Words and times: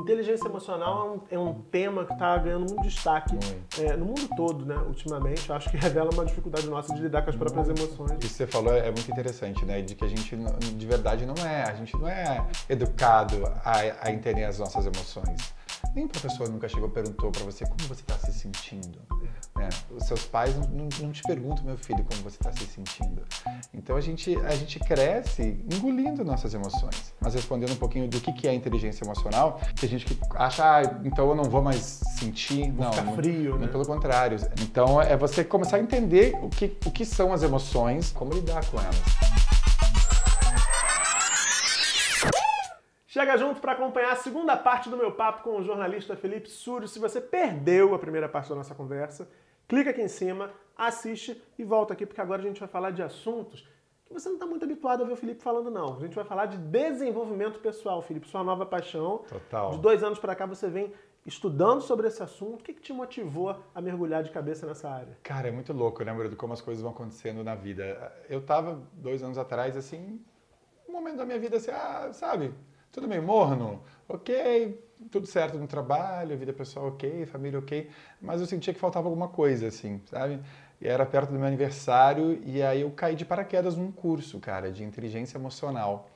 Inteligência 0.00 0.46
emocional 0.46 1.20
é 1.30 1.36
um, 1.36 1.42
é 1.44 1.48
um 1.50 1.54
tema 1.62 2.04
que 2.04 2.12
está 2.12 2.36
ganhando 2.38 2.66
muito 2.72 2.82
destaque 2.82 3.36
é, 3.78 3.96
no 3.96 4.06
mundo 4.06 4.28
todo, 4.36 4.64
né, 4.64 4.76
ultimamente. 4.86 5.50
Acho 5.50 5.70
que 5.70 5.76
revela 5.78 6.10
uma 6.12 6.24
dificuldade 6.24 6.68
nossa 6.68 6.94
de 6.94 7.00
lidar 7.00 7.22
com 7.22 7.30
as 7.30 7.36
próprias 7.36 7.68
emoções. 7.68 8.12
Isso 8.12 8.20
que 8.20 8.28
você 8.28 8.46
falou 8.46 8.74
é 8.74 8.90
muito 8.90 9.10
interessante, 9.10 9.64
né? 9.64 9.82
De 9.82 9.94
que 9.94 10.04
a 10.04 10.08
gente, 10.08 10.36
de 10.36 10.86
verdade, 10.86 11.26
não 11.26 11.34
é. 11.44 11.62
A 11.62 11.74
gente 11.74 11.96
não 11.96 12.08
é 12.08 12.46
educado 12.68 13.44
a, 13.64 14.08
a 14.08 14.12
entender 14.12 14.44
as 14.44 14.58
nossas 14.58 14.86
emoções. 14.86 15.57
Nem 15.98 16.06
o 16.06 16.08
professor 16.08 16.48
nunca 16.48 16.68
chegou 16.68 16.88
e 16.88 16.92
perguntou 16.92 17.32
para 17.32 17.42
você 17.42 17.64
como 17.64 17.88
você 17.88 18.02
está 18.02 18.16
se 18.18 18.32
sentindo. 18.32 19.00
Né? 19.56 19.68
Os 19.90 20.04
seus 20.04 20.24
pais 20.26 20.54
não, 20.56 20.88
não, 21.00 21.10
te 21.10 21.22
perguntam, 21.24 21.64
meu 21.64 21.76
filho, 21.76 22.04
como 22.04 22.22
você 22.22 22.36
está 22.36 22.52
se 22.52 22.64
sentindo. 22.66 23.20
Então 23.74 23.96
a 23.96 24.00
gente, 24.00 24.36
a 24.36 24.54
gente 24.54 24.78
cresce 24.78 25.60
engolindo 25.68 26.24
nossas 26.24 26.54
emoções. 26.54 27.12
Mas 27.20 27.34
respondendo 27.34 27.72
um 27.72 27.76
pouquinho 27.76 28.06
do 28.06 28.20
que, 28.20 28.32
que 28.32 28.46
é 28.46 28.54
inteligência 28.54 29.04
emocional, 29.04 29.60
que 29.74 29.86
a 29.86 29.88
gente 29.88 30.06
acha, 30.36 30.62
ah, 30.64 31.00
então 31.04 31.28
eu 31.30 31.34
não 31.34 31.42
vou 31.42 31.62
mais 31.62 32.00
sentir. 32.16 32.70
Vou 32.70 32.84
não, 32.84 32.92
ficar 32.92 33.12
frio, 33.16 33.50
não, 33.54 33.58
né? 33.58 33.66
pelo 33.66 33.84
contrário. 33.84 34.38
Então 34.62 35.02
é 35.02 35.16
você 35.16 35.42
começar 35.42 35.78
a 35.78 35.80
entender 35.80 36.38
o 36.40 36.48
que, 36.48 36.76
o 36.86 36.92
que 36.92 37.04
são 37.04 37.32
as 37.32 37.42
emoções, 37.42 38.12
como 38.12 38.32
lidar 38.32 38.64
com 38.66 38.78
elas. 38.78 39.02
Chega 43.18 43.36
junto 43.36 43.60
para 43.60 43.72
acompanhar 43.72 44.12
a 44.12 44.14
segunda 44.14 44.56
parte 44.56 44.88
do 44.88 44.96
meu 44.96 45.10
papo 45.10 45.42
com 45.42 45.56
o 45.58 45.60
jornalista 45.64 46.14
Felipe 46.14 46.48
Súrio. 46.48 46.86
Se 46.86 47.00
você 47.00 47.20
perdeu 47.20 47.92
a 47.92 47.98
primeira 47.98 48.28
parte 48.28 48.48
da 48.48 48.54
nossa 48.54 48.76
conversa, 48.76 49.28
clica 49.66 49.90
aqui 49.90 50.00
em 50.00 50.06
cima, 50.06 50.52
assiste 50.76 51.42
e 51.58 51.64
volta 51.64 51.94
aqui, 51.94 52.06
porque 52.06 52.20
agora 52.20 52.40
a 52.40 52.44
gente 52.44 52.60
vai 52.60 52.68
falar 52.68 52.92
de 52.92 53.02
assuntos 53.02 53.68
que 54.06 54.14
você 54.14 54.28
não 54.28 54.36
está 54.36 54.46
muito 54.46 54.64
habituado 54.64 55.02
a 55.02 55.04
ver 55.04 55.14
o 55.14 55.16
Felipe 55.16 55.42
falando, 55.42 55.68
não. 55.68 55.96
A 55.96 55.98
gente 55.98 56.14
vai 56.14 56.24
falar 56.24 56.46
de 56.46 56.58
desenvolvimento 56.58 57.58
pessoal, 57.58 58.00
Felipe, 58.02 58.28
sua 58.28 58.44
nova 58.44 58.64
paixão. 58.64 59.24
Total. 59.28 59.72
De 59.72 59.78
dois 59.78 60.04
anos 60.04 60.20
para 60.20 60.36
cá 60.36 60.46
você 60.46 60.68
vem 60.68 60.92
estudando 61.26 61.80
sobre 61.80 62.06
esse 62.06 62.22
assunto. 62.22 62.60
O 62.60 62.62
que, 62.62 62.72
que 62.72 62.80
te 62.80 62.92
motivou 62.92 63.60
a 63.74 63.80
mergulhar 63.80 64.22
de 64.22 64.30
cabeça 64.30 64.64
nessa 64.64 64.88
área? 64.88 65.18
Cara, 65.24 65.48
é 65.48 65.50
muito 65.50 65.72
louco, 65.72 66.04
né, 66.04 66.14
Bruno, 66.14 66.36
como 66.36 66.52
as 66.52 66.60
coisas 66.60 66.80
vão 66.80 66.92
acontecendo 66.92 67.42
na 67.42 67.56
vida. 67.56 68.12
Eu 68.30 68.40
tava 68.40 68.80
dois 68.92 69.24
anos 69.24 69.38
atrás, 69.38 69.76
assim, 69.76 70.24
um 70.88 70.92
momento 70.92 71.16
da 71.16 71.26
minha 71.26 71.40
vida, 71.40 71.56
assim, 71.56 71.72
ah, 71.72 72.10
sabe, 72.12 72.54
tudo 72.92 73.08
meio 73.08 73.22
morno, 73.22 73.82
ok, 74.08 74.78
tudo 75.10 75.26
certo 75.26 75.58
no 75.58 75.66
trabalho, 75.66 76.36
vida 76.36 76.52
pessoal 76.52 76.88
ok, 76.88 77.26
família 77.26 77.58
ok, 77.58 77.88
mas 78.20 78.40
eu 78.40 78.46
sentia 78.46 78.74
que 78.74 78.80
faltava 78.80 79.06
alguma 79.06 79.28
coisa, 79.28 79.68
assim, 79.68 80.00
sabe? 80.06 80.40
E 80.80 80.86
era 80.86 81.04
perto 81.04 81.30
do 81.30 81.38
meu 81.38 81.46
aniversário 81.46 82.40
e 82.44 82.62
aí 82.62 82.82
eu 82.82 82.90
caí 82.90 83.14
de 83.14 83.24
paraquedas 83.24 83.76
num 83.76 83.90
curso, 83.90 84.38
cara, 84.38 84.70
de 84.70 84.84
inteligência 84.84 85.36
emocional 85.36 86.08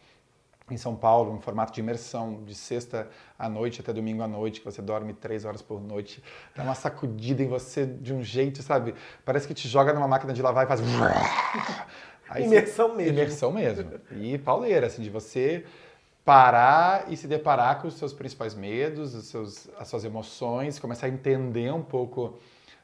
em 0.71 0.77
São 0.77 0.95
Paulo, 0.95 1.33
um 1.33 1.41
formato 1.41 1.73
de 1.73 1.81
imersão, 1.81 2.43
de 2.45 2.55
sexta 2.55 3.09
à 3.39 3.49
noite 3.49 3.81
até 3.81 3.93
domingo 3.93 4.23
à 4.23 4.29
noite, 4.29 4.61
que 4.61 4.65
você 4.65 4.81
dorme 4.81 5.13
três 5.13 5.45
horas 5.45 5.61
por 5.61 5.81
noite, 5.81 6.23
dá 6.55 6.63
uma 6.63 6.75
sacudida 6.75 7.43
em 7.43 7.49
você 7.49 7.85
de 7.85 8.15
um 8.15 8.23
jeito, 8.23 8.63
sabe? 8.63 8.95
Parece 9.25 9.47
que 9.47 9.55
te 9.55 9.69
joga 9.69 9.93
numa 9.93 10.09
máquina 10.09 10.33
de 10.33 10.41
lavar 10.41 10.65
e 10.65 10.69
faz... 10.69 10.81
Aí 12.31 12.45
imersão 12.45 12.89
você... 12.91 12.97
mesmo. 12.97 13.13
Imersão 13.13 13.53
mesmo. 13.53 13.91
E 14.13 14.39
pauleira, 14.39 14.87
assim, 14.87 15.03
de 15.03 15.11
você 15.11 15.67
parar 16.25 17.11
e 17.11 17.17
se 17.17 17.27
deparar 17.27 17.81
com 17.81 17.89
os 17.89 17.95
seus 17.95 18.13
principais 18.13 18.55
medos, 18.55 19.15
os 19.15 19.27
seus, 19.27 19.69
as 19.79 19.89
suas 19.89 20.05
emoções, 20.05 20.79
começar 20.79 21.07
a 21.07 21.11
entender 21.11 21.73
um 21.73 21.83
pouco 21.83 22.39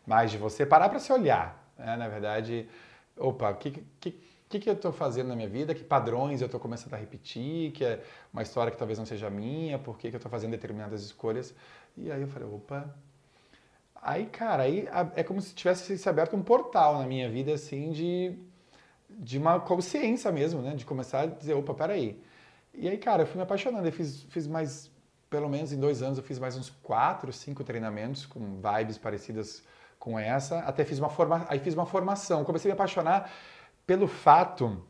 mais 0.06 0.30
de 0.30 0.39
você, 0.39 0.67
parar 0.67 0.89
para 0.89 0.98
se 0.98 1.12
olhar, 1.12 1.70
né? 1.78 1.97
na 1.97 2.08
verdade, 2.08 2.69
opa, 3.17 3.50
o 3.50 3.56
que, 3.56 3.84
que, 4.00 4.20
que, 4.48 4.58
que 4.58 4.69
eu 4.69 4.75
estou 4.75 4.91
fazendo 4.91 5.28
na 5.28 5.36
minha 5.36 5.48
vida, 5.48 5.75
que 5.75 5.84
padrões 5.84 6.41
eu 6.41 6.47
estou 6.47 6.58
começando 6.58 6.95
a 6.95 6.97
repetir, 6.97 7.72
que 7.72 7.84
é 7.84 8.03
uma 8.33 8.42
história 8.42 8.70
que 8.72 8.78
talvez 8.78 8.98
não 8.98 9.06
seja 9.06 9.30
minha, 9.30 9.78
por 9.78 9.98
que, 9.98 10.08
que 10.08 10.17
eu 10.17 10.19
estou 10.19 10.30
fazendo 10.30 10.52
determinadas 10.52 11.02
escolhas, 11.02 11.55
e 11.97 12.11
aí 12.11 12.20
eu 12.20 12.28
falei, 12.28 12.48
opa, 12.48 12.92
aí 14.02 14.27
cara, 14.27 14.64
aí 14.64 14.89
é 15.14 15.23
como 15.23 15.41
se 15.41 15.55
tivesse 15.55 15.97
se 15.97 16.08
aberto 16.08 16.34
um 16.34 16.42
portal 16.42 16.98
na 16.98 17.06
minha 17.06 17.28
vida, 17.28 17.52
assim, 17.52 17.92
de, 17.92 18.36
de 19.08 19.39
uma 19.39 19.61
consciência 19.61 20.33
mesmo, 20.33 20.61
né, 20.61 20.74
de 20.74 20.84
começar 20.84 21.20
a 21.20 21.27
dizer, 21.27 21.55
opa, 21.55 21.74
peraí, 21.74 22.20
e 22.80 22.89
aí, 22.89 22.96
cara, 22.96 23.22
eu 23.22 23.27
fui 23.27 23.36
me 23.36 23.42
apaixonando. 23.42 23.86
Eu 23.86 23.92
fiz, 23.92 24.22
fiz 24.24 24.46
mais, 24.46 24.90
pelo 25.28 25.48
menos 25.48 25.72
em 25.72 25.80
dois 25.80 26.02
anos, 26.02 26.18
eu 26.18 26.24
fiz 26.24 26.39
mais 26.39 26.56
uns 26.56 26.70
quatro, 26.70 27.33
cinco 27.33 27.64
treinamentos 27.64 28.24
com 28.24 28.61
vibes 28.61 28.96
parecidas 28.96 29.62
com 29.98 30.18
essa. 30.18 30.61
Até 30.61 30.84
fiz 30.84 30.98
uma, 30.98 31.08
forma, 31.08 31.44
aí 31.48 31.58
fiz 31.58 31.74
uma 31.74 31.86
formação. 31.86 32.44
Comecei 32.44 32.70
a 32.70 32.74
me 32.74 32.78
apaixonar 32.78 33.30
pelo 33.86 34.06
fato 34.06 34.83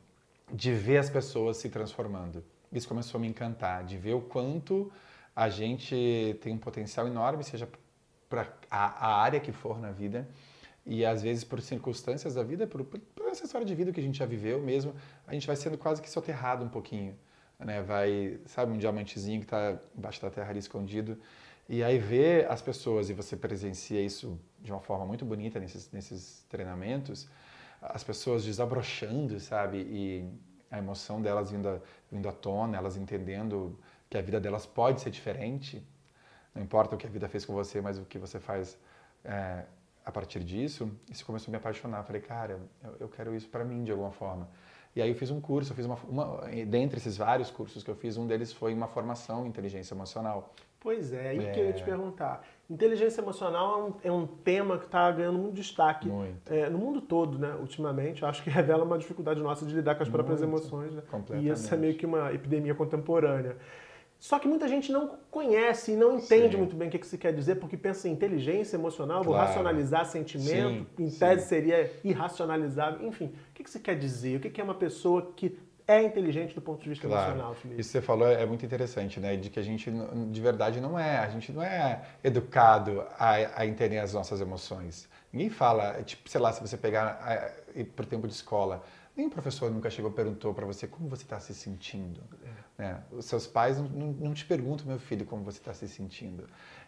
de 0.52 0.72
ver 0.72 0.98
as 0.98 1.08
pessoas 1.08 1.56
se 1.56 1.68
transformando. 1.70 2.44
Isso 2.70 2.86
começou 2.86 3.18
a 3.18 3.20
me 3.20 3.28
encantar, 3.28 3.84
de 3.84 3.96
ver 3.96 4.14
o 4.14 4.20
quanto 4.20 4.92
a 5.34 5.48
gente 5.48 6.38
tem 6.42 6.52
um 6.52 6.58
potencial 6.58 7.06
enorme, 7.06 7.42
seja 7.42 7.68
para 8.28 8.46
a, 8.70 9.06
a, 9.08 9.22
área 9.22 9.40
que 9.40 9.52
for 9.52 9.78
na 9.78 9.90
vida, 9.90 10.28
e 10.84 11.04
às 11.04 11.22
vezes 11.22 11.44
por 11.44 11.62
circunstâncias 11.62 12.34
da 12.34 12.42
vida, 12.42 12.66
por, 12.66 12.84
por, 12.84 13.00
por 13.00 13.28
essa 13.28 13.44
história 13.44 13.66
de 13.66 13.74
vida 13.74 13.92
que 13.92 14.00
a 14.00 14.02
gente 14.02 14.18
já 14.18 14.26
viveu 14.26 14.60
mesmo, 14.60 14.94
a 15.26 15.32
gente 15.32 15.46
vai 15.46 15.56
sendo 15.56 15.78
quase 15.78 16.02
que 16.02 16.10
soterrado 16.10 16.64
um 16.64 16.68
pouquinho 16.68 17.16
né? 17.58 17.82
Vai, 17.82 18.38
sabe, 18.46 18.72
um 18.72 18.78
diamantezinho 18.78 19.40
que 19.40 19.46
está 19.46 19.78
embaixo 19.96 20.20
da 20.22 20.30
terra 20.30 20.50
ali 20.50 20.58
escondido. 20.58 21.18
E 21.68 21.82
aí 21.82 21.98
ver 21.98 22.50
as 22.50 22.62
pessoas, 22.62 23.10
e 23.10 23.12
você 23.12 23.36
presencia 23.36 24.00
isso 24.00 24.40
de 24.60 24.72
uma 24.72 24.80
forma 24.80 25.04
muito 25.04 25.24
bonita 25.24 25.60
nesses, 25.60 25.90
nesses 25.92 26.44
treinamentos, 26.48 27.28
as 27.80 28.02
pessoas 28.02 28.44
desabrochando, 28.44 29.38
sabe? 29.38 29.78
E 29.78 30.28
a 30.70 30.78
emoção 30.78 31.20
delas 31.20 31.50
vindo, 31.50 31.80
vindo 32.10 32.28
à 32.28 32.32
tona, 32.32 32.76
elas 32.76 32.96
entendendo 32.96 33.78
que 34.08 34.16
a 34.16 34.22
vida 34.22 34.40
delas 34.40 34.66
pode 34.66 35.00
ser 35.00 35.10
diferente. 35.10 35.86
Não 36.54 36.62
importa 36.62 36.94
o 36.94 36.98
que 36.98 37.06
a 37.06 37.10
vida 37.10 37.28
fez 37.28 37.44
com 37.44 37.52
você, 37.52 37.80
mas 37.80 37.98
o 37.98 38.04
que 38.04 38.18
você 38.18 38.40
faz 38.40 38.78
é, 39.24 39.64
a 40.04 40.10
partir 40.10 40.42
disso. 40.42 40.90
Isso 41.10 41.24
começou 41.24 41.50
a 41.50 41.52
me 41.52 41.56
apaixonar. 41.58 42.02
Falei, 42.02 42.22
cara, 42.22 42.58
eu, 42.82 42.96
eu 43.00 43.08
quero 43.08 43.34
isso 43.34 43.48
para 43.48 43.64
mim 43.64 43.84
de 43.84 43.90
alguma 43.90 44.10
forma. 44.10 44.48
E 44.96 45.02
aí 45.02 45.10
eu 45.10 45.14
fiz 45.14 45.30
um 45.30 45.40
curso, 45.40 45.72
eu 45.72 45.76
fiz 45.76 45.86
uma, 45.86 45.96
uma, 46.08 46.40
dentre 46.66 46.98
esses 46.98 47.16
vários 47.16 47.50
cursos 47.50 47.82
que 47.82 47.90
eu 47.90 47.94
fiz, 47.94 48.16
um 48.16 48.26
deles 48.26 48.52
foi 48.52 48.74
uma 48.74 48.88
formação 48.88 49.46
em 49.46 49.48
inteligência 49.48 49.94
emocional. 49.94 50.54
Pois 50.80 51.12
é, 51.12 51.30
aí 51.30 51.44
é. 51.44 51.50
que 51.50 51.60
eu 51.60 51.66
ia 51.66 51.72
te 51.72 51.82
perguntar. 51.82 52.44
Inteligência 52.70 53.20
emocional 53.20 53.80
é 53.80 53.82
um, 53.82 53.94
é 54.04 54.12
um 54.12 54.26
tema 54.26 54.78
que 54.78 54.84
está 54.84 55.10
ganhando 55.10 55.38
muito 55.38 55.54
destaque 55.54 56.08
muito. 56.08 56.52
É, 56.52 56.68
no 56.68 56.78
mundo 56.78 57.00
todo, 57.00 57.38
né, 57.38 57.54
ultimamente. 57.58 58.22
Eu 58.22 58.28
acho 58.28 58.42
que 58.42 58.50
revela 58.50 58.84
uma 58.84 58.98
dificuldade 58.98 59.40
nossa 59.42 59.66
de 59.66 59.74
lidar 59.74 59.96
com 59.96 60.02
as 60.02 60.08
próprias 60.08 60.40
muito. 60.40 60.62
emoções. 60.62 60.94
Né? 60.94 61.02
E 61.40 61.48
isso 61.48 61.72
é 61.72 61.76
meio 61.76 61.94
que 61.94 62.06
uma 62.06 62.32
epidemia 62.32 62.74
contemporânea. 62.74 63.56
Só 64.18 64.38
que 64.38 64.48
muita 64.48 64.66
gente 64.66 64.90
não 64.90 65.16
conhece 65.30 65.92
e 65.92 65.96
não 65.96 66.16
entende 66.16 66.52
sim. 66.52 66.56
muito 66.56 66.74
bem 66.74 66.88
o 66.88 66.90
que, 66.90 67.06
se 67.06 67.16
quer 67.16 67.32
dizer, 67.32 67.56
porque 67.56 67.76
pensa 67.76 68.08
em 68.08 68.12
inteligência 68.12 68.76
emocional, 68.76 69.22
vou 69.22 69.34
racionalizar 69.34 70.06
sentimento, 70.06 70.86
sim, 70.96 71.04
em 71.04 71.10
tese 71.10 71.42
sim. 71.42 71.48
seria 71.48 71.92
irracionalizável. 72.02 73.06
Enfim, 73.06 73.26
o 73.26 73.54
que, 73.54 73.70
se 73.70 73.78
quer 73.78 73.96
dizer? 73.96 74.36
O 74.36 74.40
que, 74.40 74.60
é 74.60 74.64
uma 74.64 74.74
pessoa 74.74 75.32
que 75.36 75.56
é 75.86 76.02
inteligente 76.02 76.52
do 76.52 76.60
ponto 76.60 76.82
de 76.82 76.88
vista 76.88 77.06
claro. 77.06 77.30
emocional, 77.30 77.54
Felipe? 77.54 77.80
Isso 77.80 77.90
que 77.90 77.98
você 77.98 78.02
falou 78.02 78.26
é 78.26 78.44
muito 78.44 78.66
interessante, 78.66 79.20
né? 79.20 79.36
De 79.36 79.50
que 79.50 79.60
a 79.60 79.62
gente, 79.62 79.88
de 80.30 80.40
verdade, 80.40 80.80
não 80.80 80.98
é. 80.98 81.18
A 81.18 81.28
gente 81.28 81.52
não 81.52 81.62
é 81.62 82.02
educado 82.24 83.04
a, 83.16 83.60
a 83.60 83.66
entender 83.66 83.98
as 83.98 84.12
nossas 84.12 84.40
emoções. 84.40 85.08
Ninguém 85.32 85.48
fala, 85.48 86.02
tipo, 86.02 86.28
sei 86.28 86.40
lá, 86.40 86.52
se 86.52 86.60
você 86.60 86.76
pegar 86.76 87.54
por 87.94 88.04
tempo 88.04 88.26
de 88.26 88.34
escola, 88.34 88.82
nem 89.18 89.26
o 89.26 89.30
professor 89.30 89.68
nunca 89.70 89.90
chegou 89.90 90.12
e 90.12 90.14
perguntou 90.14 90.54
para 90.54 90.64
você 90.64 90.86
como 90.86 91.08
você 91.08 91.24
está 91.24 91.40
se 91.40 91.52
sentindo. 91.52 92.20
É. 92.78 92.82
Né? 92.82 93.02
Os 93.10 93.24
seus 93.24 93.48
pais 93.48 93.76
não, 93.76 93.88
não, 93.88 94.06
não, 94.12 94.34
te 94.34 94.44
perguntam, 94.44 94.86
meu 94.86 95.00
filho, 95.00 95.26
como 95.26 95.42
você 95.42 95.58
está 95.58 95.74
se 95.74 95.88
sentindo. 95.88 96.44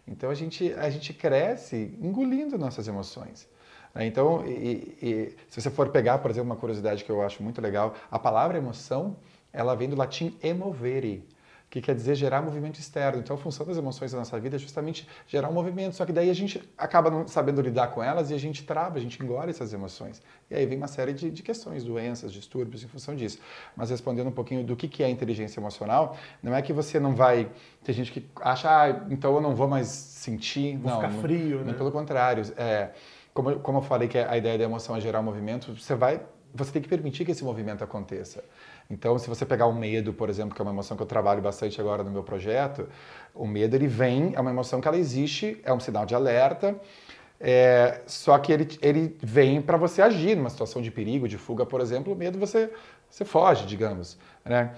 Então 0.07 0.31
a 0.31 0.35
gente, 0.35 0.73
a 0.75 0.89
gente 0.89 1.13
cresce 1.13 1.99
engolindo 2.01 2.57
nossas 2.57 2.87
emoções. 2.87 3.49
Né? 3.93 4.07
Então, 4.07 4.47
e, 4.47 4.97
e, 5.03 5.37
se 5.49 5.61
você 5.61 5.69
for 5.69 5.89
pegar, 5.89 6.19
por 6.19 6.31
exemplo, 6.31 6.49
uma 6.49 6.57
curiosidade 6.57 7.03
que 7.03 7.11
eu 7.11 7.21
acho 7.21 7.43
muito 7.43 7.61
legal, 7.61 7.97
a 8.09 8.19
palavra 8.19 8.57
emoção, 8.57 9.17
ela 9.53 9.75
vem 9.75 9.91
do 9.91 9.97
latim 9.97 10.39
emovere, 10.41 11.29
que 11.71 11.81
quer 11.81 11.95
dizer 11.95 12.17
gerar 12.17 12.43
movimento 12.43 12.81
externo. 12.81 13.21
Então, 13.21 13.37
a 13.37 13.39
função 13.39 13.65
das 13.65 13.79
emoções 13.79 14.11
da 14.11 14.19
nossa 14.19 14.39
vida 14.41 14.57
é 14.57 14.59
justamente 14.59 15.09
gerar 15.29 15.49
um 15.49 15.53
movimento, 15.53 15.95
só 15.95 16.05
que 16.05 16.13
daí 16.13 16.29
a 16.29 16.35
gente 16.35 16.61
acaba 16.77 17.09
não 17.09 17.29
sabendo 17.29 17.63
lidar 17.63 17.89
com 17.89 18.03
elas 18.03 18.33
e 18.33 18.35
a 18.35 18.39
gente 18.39 18.65
trava, 18.65 18.99
a 18.99 19.01
gente 19.01 19.23
engole 19.23 19.51
essas 19.51 19.73
emoções. 19.73 20.21
E 20.51 20.55
aí 20.57 20.67
vem 20.67 20.77
uma 20.77 20.89
série 20.89 21.13
de, 21.13 21.31
de 21.31 21.43
questões, 21.45 21.85
doenças, 21.85 22.33
distúrbios 22.33 22.83
em 22.83 22.89
função 22.89 23.15
disso. 23.15 23.39
Mas 23.77 23.91
respondendo 23.91 24.27
um 24.27 24.33
pouquinho 24.33 24.65
do 24.65 24.75
que, 24.75 24.89
que 24.89 25.05
é 25.05 25.09
inteligência 25.09 25.61
emocional, 25.61 26.17
não 26.43 26.53
é 26.55 26.61
que 26.61 26.73
você 26.73 26.99
não 26.99 27.15
vai... 27.15 27.49
Tem 27.85 27.95
gente 27.95 28.11
que 28.11 28.27
acha, 28.41 28.69
ah, 28.69 29.07
então 29.09 29.33
eu 29.37 29.41
não 29.41 29.55
vou 29.55 29.69
mais 29.69 29.87
sentir. 29.87 30.77
Vou 30.77 30.91
não, 30.91 31.01
ficar 31.01 31.13
frio, 31.23 31.59
não, 31.59 31.67
né? 31.67 31.73
Pelo 31.75 31.93
contrário. 31.93 32.43
É, 32.57 32.91
como, 33.33 33.61
como 33.61 33.79
eu 33.79 33.83
falei 33.83 34.09
que 34.09 34.19
a 34.19 34.37
ideia 34.37 34.59
da 34.59 34.65
emoção 34.65 34.97
é 34.97 35.01
gerar 35.01 35.21
um 35.21 35.23
movimento, 35.23 35.73
você 35.77 35.95
vai 35.95 36.21
você 36.55 36.73
tem 36.73 36.83
que 36.83 36.89
permitir 36.89 37.25
que 37.25 37.31
esse 37.31 37.45
movimento 37.45 37.83
aconteça. 37.83 38.43
Então, 38.89 39.19
se 39.19 39.29
você 39.29 39.47
pegar 39.47 39.67
o 39.67 39.73
medo, 39.73 40.13
por 40.13 40.29
exemplo, 40.29 40.55
que 40.55 40.61
é 40.61 40.65
uma 40.65 40.73
emoção 40.73 40.97
que 40.97 41.03
eu 41.03 41.07
trabalho 41.07 41.41
bastante 41.41 41.81
agora 41.81 42.03
no 42.03 42.11
meu 42.11 42.23
projeto, 42.23 42.89
o 43.35 43.47
medo 43.47 43.77
ele 43.77 43.87
vem, 43.87 44.33
é 44.35 44.41
uma 44.41 44.51
emoção 44.51 44.81
que 44.81 44.89
ela 44.89 44.97
existe, 44.97 45.61
é 45.65 45.73
um 45.73 45.81
sinal 45.81 46.05
de 46.05 46.15
alerta, 46.15 46.81
é, 47.41 48.03
só 48.07 48.39
que 48.39 48.53
ele, 48.53 48.69
ele 48.83 49.17
vem 49.23 49.63
para 49.63 49.79
você 49.79 50.03
agir 50.03 50.37
numa 50.37 50.51
situação 50.51 50.83
de 50.83 50.91
perigo, 50.91 51.27
de 51.27 51.39
fuga, 51.39 51.65
por 51.65 51.81
exemplo, 51.81 52.13
o 52.13 52.17
medo 52.17 52.39
você, 52.39 52.71
você 53.09 53.25
foge, 53.25 53.65
digamos. 53.65 54.19
Né? 54.45 54.75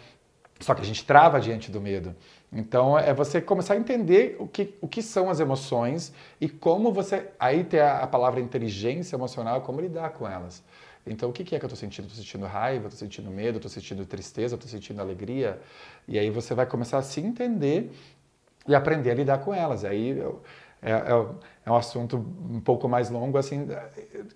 Só 0.61 0.75
que 0.75 0.81
a 0.81 0.85
gente 0.85 1.05
trava 1.05 1.41
diante 1.41 1.73
do 1.73 1.81
medo. 1.81 2.15
Então 2.53 2.97
é 2.97 3.13
você 3.13 3.41
começar 3.41 3.75
a 3.75 3.77
entender 3.77 4.37
o 4.39 4.47
que, 4.47 4.77
o 4.81 4.87
que 4.87 5.03
são 5.03 5.29
as 5.29 5.41
emoções 5.41 6.13
e 6.41 6.49
como 6.49 6.93
você. 6.93 7.29
Aí 7.41 7.65
tem 7.65 7.81
a, 7.81 7.99
a 7.99 8.07
palavra 8.07 8.41
inteligência 8.41 9.17
emocional, 9.17 9.63
como 9.63 9.81
lidar 9.81 10.11
com 10.11 10.29
elas. 10.29 10.63
Então, 11.07 11.31
o 11.31 11.33
que 11.33 11.43
é 11.43 11.59
que 11.59 11.65
eu 11.65 11.67
estou 11.67 11.77
sentindo? 11.77 12.07
Estou 12.07 12.23
sentindo 12.23 12.47
raiva, 12.47 12.87
estou 12.87 12.99
sentindo 12.99 13.31
medo, 13.31 13.57
estou 13.57 13.71
sentindo 13.71 14.07
tristeza, 14.07 14.55
estou 14.55 14.71
sentindo 14.71 15.01
alegria. 15.01 15.61
E 16.07 16.19
aí 16.19 16.31
você 16.31 16.55
vai 16.55 16.67
começar 16.67 16.99
a 16.99 17.03
se 17.03 17.21
entender 17.21 17.91
e 18.67 18.75
aprender 18.75 19.11
a 19.11 19.15
lidar 19.15 19.39
com 19.39 19.53
elas. 19.53 19.85
Aí 19.85 20.11
eu, 20.11 20.43
é, 20.83 20.91
é, 20.91 21.27
é, 21.67 21.71
um 21.71 21.77
assunto 21.77 22.17
um 22.17 22.61
pouco 22.61 22.89
mais 22.89 23.09
longo, 23.09 23.39
assim, 23.39 23.69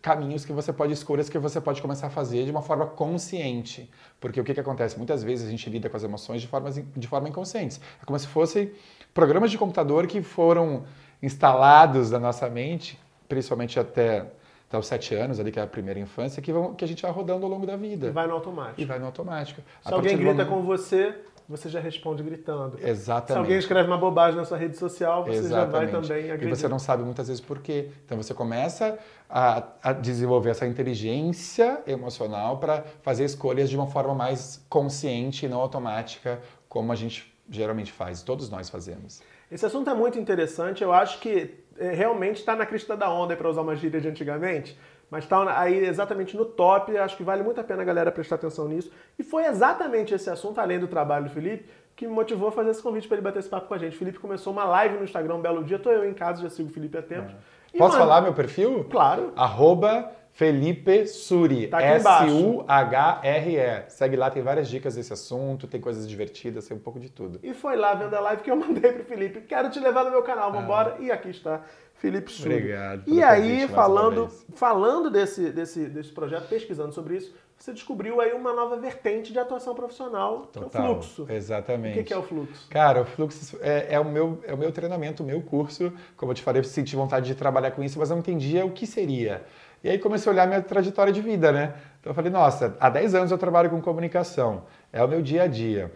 caminhos 0.01 0.45
que 0.45 0.53
você 0.53 0.73
pode, 0.73 0.93
escolhas 0.93 1.29
que 1.29 1.39
você 1.39 1.61
pode 1.61 1.83
começar 1.83 2.07
a 2.07 2.11
fazer 2.11 2.45
de 2.45 2.53
uma 2.53 2.63
forma 2.63 2.87
consciente. 2.87 3.91
Porque 4.21 4.41
o 4.41 4.45
que, 4.45 4.55
que 4.55 4.61
acontece? 4.61 4.97
Muitas 4.97 5.25
vezes 5.25 5.49
a 5.49 5.51
gente 5.51 5.69
lida 5.69 5.91
com 5.91 5.97
as 5.97 6.05
emoções 6.05 6.41
de 6.41 6.47
forma, 6.47 6.71
de 6.71 7.09
forma 7.09 7.29
inconsciente. 7.29 7.81
É 8.01 8.05
como 8.05 8.17
se 8.17 8.29
fossem 8.29 8.71
programas 9.13 9.51
de 9.51 9.59
computador 9.59 10.07
que 10.07 10.23
foram 10.23 10.85
instalados 11.21 12.13
na 12.13 12.21
nossa 12.21 12.49
mente, 12.49 12.97
principalmente 13.29 13.81
até, 13.81 14.31
até 14.69 14.79
os 14.79 14.87
sete 14.87 15.15
anos, 15.15 15.39
ali, 15.39 15.53
que 15.53 15.59
é 15.59 15.63
a 15.63 15.67
primeira 15.67 15.99
infância, 16.01 16.43
que, 16.43 16.53
vão, 16.53 16.75
que 16.75 16.85
a 16.85 16.89
gente 16.89 17.03
vai 17.03 17.11
rodando 17.11 17.45
ao 17.45 17.51
longo 17.51 17.67
da 17.67 17.77
vida. 17.77 18.09
E 18.09 18.11
vai 18.11 18.27
no 18.27 18.35
automático. 18.35 18.81
E 18.81 18.85
vai 18.85 18.99
no 18.99 19.07
automático. 19.07 19.63
Se 19.83 19.95
alguém 19.95 20.17
grita 20.17 20.45
momento... 20.45 20.49
com 20.49 20.63
você, 20.63 21.15
você 21.49 21.69
já 21.69 21.79
responde 21.79 22.23
gritando. 22.23 22.77
Exatamente. 22.83 23.33
Se 23.33 23.39
alguém 23.39 23.59
escreve 23.59 23.89
uma 23.89 23.97
bobagem 23.97 24.37
na 24.37 24.45
sua 24.45 24.59
rede 24.59 24.77
social, 24.77 25.25
você 25.25 25.39
Exatamente. 25.39 25.73
já 25.73 25.79
vai 25.79 26.09
também 26.09 26.31
agredir. 26.31 26.49
E 26.49 26.57
você 26.57 26.67
não 26.67 26.79
sabe 26.79 27.05
muitas 27.05 27.29
vezes 27.29 27.41
por 27.41 27.61
quê. 27.61 27.91
Então 28.05 28.17
você 28.17 28.35
começa 28.35 28.99
a, 29.31 29.63
a 29.83 29.93
desenvolver 29.93 30.51
essa 30.51 30.67
inteligência 30.67 31.81
emocional 31.87 32.59
para 32.59 32.85
fazer 33.03 33.25
escolhas 33.25 33.71
de 33.71 33.77
uma 33.77 33.87
forma 33.87 34.15
mais 34.15 34.65
consciente 34.69 35.47
e 35.47 35.49
não 35.49 35.61
automática, 35.61 36.41
como 36.69 36.91
a 36.91 36.97
gente 36.97 37.33
geralmente 37.49 37.93
faz, 37.93 38.23
todos 38.23 38.51
nós 38.51 38.69
fazemos. 38.69 39.23
Esse 39.51 39.65
assunto 39.65 39.89
é 39.89 39.95
muito 39.95 40.19
interessante, 40.19 40.83
eu 40.83 40.93
acho 40.93 41.21
que 41.21 41.55
é, 41.79 41.91
realmente 41.91 42.39
está 42.39 42.57
na 42.57 42.67
crista 42.67 42.97
da 42.97 43.11
onda, 43.11 43.37
para 43.37 43.49
usar 43.49 43.63
uma 43.63 43.77
gíria 43.77 44.01
de 44.01 44.09
antigamente, 44.09 44.79
mas 45.11 45.25
está 45.25 45.61
aí 45.61 45.85
exatamente 45.85 46.37
no 46.37 46.45
top. 46.45 46.97
Acho 46.97 47.17
que 47.17 47.23
vale 47.23 47.43
muito 47.43 47.61
a 47.61 47.65
pena 47.65 47.83
a 47.83 47.85
galera 47.85 48.11
prestar 48.11 48.37
atenção 48.37 48.67
nisso. 48.67 48.91
E 49.19 49.23
foi 49.23 49.45
exatamente 49.45 50.13
esse 50.13 50.29
assunto, 50.29 50.61
além 50.61 50.81
do 50.81 50.89
trabalho 50.89 51.27
do 51.27 51.31
Felipe, 51.31 51.69
que 51.95 52.07
me 52.07 52.13
motivou 52.13 52.49
a 52.49 52.53
fazer 52.53 52.71
esse 52.71 52.83
convite 52.83 53.07
para 53.07 53.17
ele 53.17 53.25
bater 53.25 53.39
esse 53.39 53.49
papo 53.49 53.69
com 53.69 53.75
a 53.75 53.79
gente. 53.79 53.95
O 53.95 53.99
Felipe 53.99 54.19
começou 54.19 54.53
uma 54.53 54.65
live 54.65 54.97
no 54.99 55.05
Instagram 55.05 55.37
um 55.37 55.41
belo 55.41 55.63
dia. 55.63 55.79
Tô 55.79 55.91
eu 55.91 56.09
em 56.09 56.13
casa, 56.13 56.43
já 56.43 56.51
sigo 56.51 56.69
o 56.69 56.73
Felipe 56.73 56.99
há 56.99 57.03
tempos. 57.03 57.33
É. 57.33 57.79
Posso 57.79 57.97
mano, 57.97 58.09
falar 58.09 58.21
meu 58.21 58.35
perfil? 58.35 58.85
Claro. 58.91 59.33
Arroba 59.37 60.11
Felipe 60.37 61.07
Suri. 61.07 61.67
Tá 61.67 61.81
S-U-H-R-E. 61.81 63.61
Segue 63.89 64.17
lá, 64.17 64.31
tem 64.31 64.43
várias 64.43 64.69
dicas 64.69 64.95
desse 64.95 65.11
assunto, 65.11 65.67
tem 65.67 65.81
coisas 65.81 66.07
divertidas, 66.07 66.69
tem 66.69 66.77
um 66.77 66.81
pouco 66.81 67.01
de 67.01 67.09
tudo. 67.09 67.41
E 67.43 67.55
foi 67.55 67.75
lá 67.75 67.95
vendo 67.95 68.15
a 68.15 68.21
live 68.21 68.43
que 68.43 68.51
eu 68.51 68.57
mandei 68.61 68.93
pro 68.93 69.03
Felipe. 69.05 69.41
Quero 69.41 69.71
te 69.71 69.81
levar 69.81 70.05
no 70.05 70.11
meu 70.11 70.23
canal, 70.23 70.53
vambora. 70.53 70.97
Ah. 70.99 71.03
E 71.03 71.11
aqui 71.11 71.31
está 71.31 71.63
Felipe 71.95 72.31
Sul. 72.31 72.53
Obrigado. 72.53 73.05
E 73.07 73.23
aí, 73.23 73.67
falando, 73.67 74.29
falando 74.55 75.11
desse, 75.11 75.51
desse, 75.51 75.87
desse 75.87 76.13
projeto, 76.13 76.47
pesquisando 76.49 76.93
sobre 76.93 77.17
isso, 77.17 77.35
você 77.57 77.73
descobriu 77.73 78.21
aí 78.21 78.35
uma 78.35 78.53
nova 78.53 78.77
vertente 78.77 79.33
de 79.33 79.39
atuação 79.39 79.75
profissional, 79.75 80.51
Total, 80.53 80.69
que 80.69 80.77
é 80.77 80.81
o 80.81 80.85
fluxo. 80.85 81.27
Exatamente. 81.31 82.01
O 82.01 82.05
que 82.05 82.13
é 82.13 82.19
o 82.19 82.23
fluxo? 82.23 82.69
Cara, 82.69 83.01
o 83.01 83.05
fluxo 83.07 83.57
é, 83.63 83.95
é, 83.95 83.99
o 83.99 84.05
meu, 84.05 84.39
é 84.45 84.53
o 84.53 84.59
meu 84.59 84.71
treinamento, 84.71 85.23
o 85.23 85.27
meu 85.27 85.41
curso. 85.41 85.91
Como 86.15 86.33
eu 86.33 86.37
te 86.37 86.43
falei, 86.43 86.61
eu 86.61 86.65
senti 86.65 86.95
vontade 86.95 87.27
de 87.27 87.35
trabalhar 87.35 87.71
com 87.71 87.83
isso, 87.83 87.99
mas 87.99 88.11
eu 88.11 88.17
não 88.17 88.21
entendia 88.21 88.67
o 88.67 88.71
que 88.71 88.87
seria. 88.87 89.47
E 89.83 89.89
aí 89.89 89.99
comecei 89.99 90.31
a 90.31 90.33
olhar 90.33 90.47
minha 90.47 90.63
trajetória 90.63 91.13
de 91.13 91.21
vida, 91.21 91.53
né? 91.53 91.75
Então 92.01 92.11
eu 92.11 92.15
falei, 92.15 92.31
nossa, 92.31 92.77
há 92.81 92.89
10 92.89 93.15
anos 93.15 93.31
eu 93.31 93.39
trabalho 93.39 93.71
com 93.71 93.81
comunicação, 93.81 94.65
é 94.93 95.03
o 95.03 95.09
meu 95.09 95.23
dia 95.23 95.43
a 95.45 95.47
dia. 95.47 95.93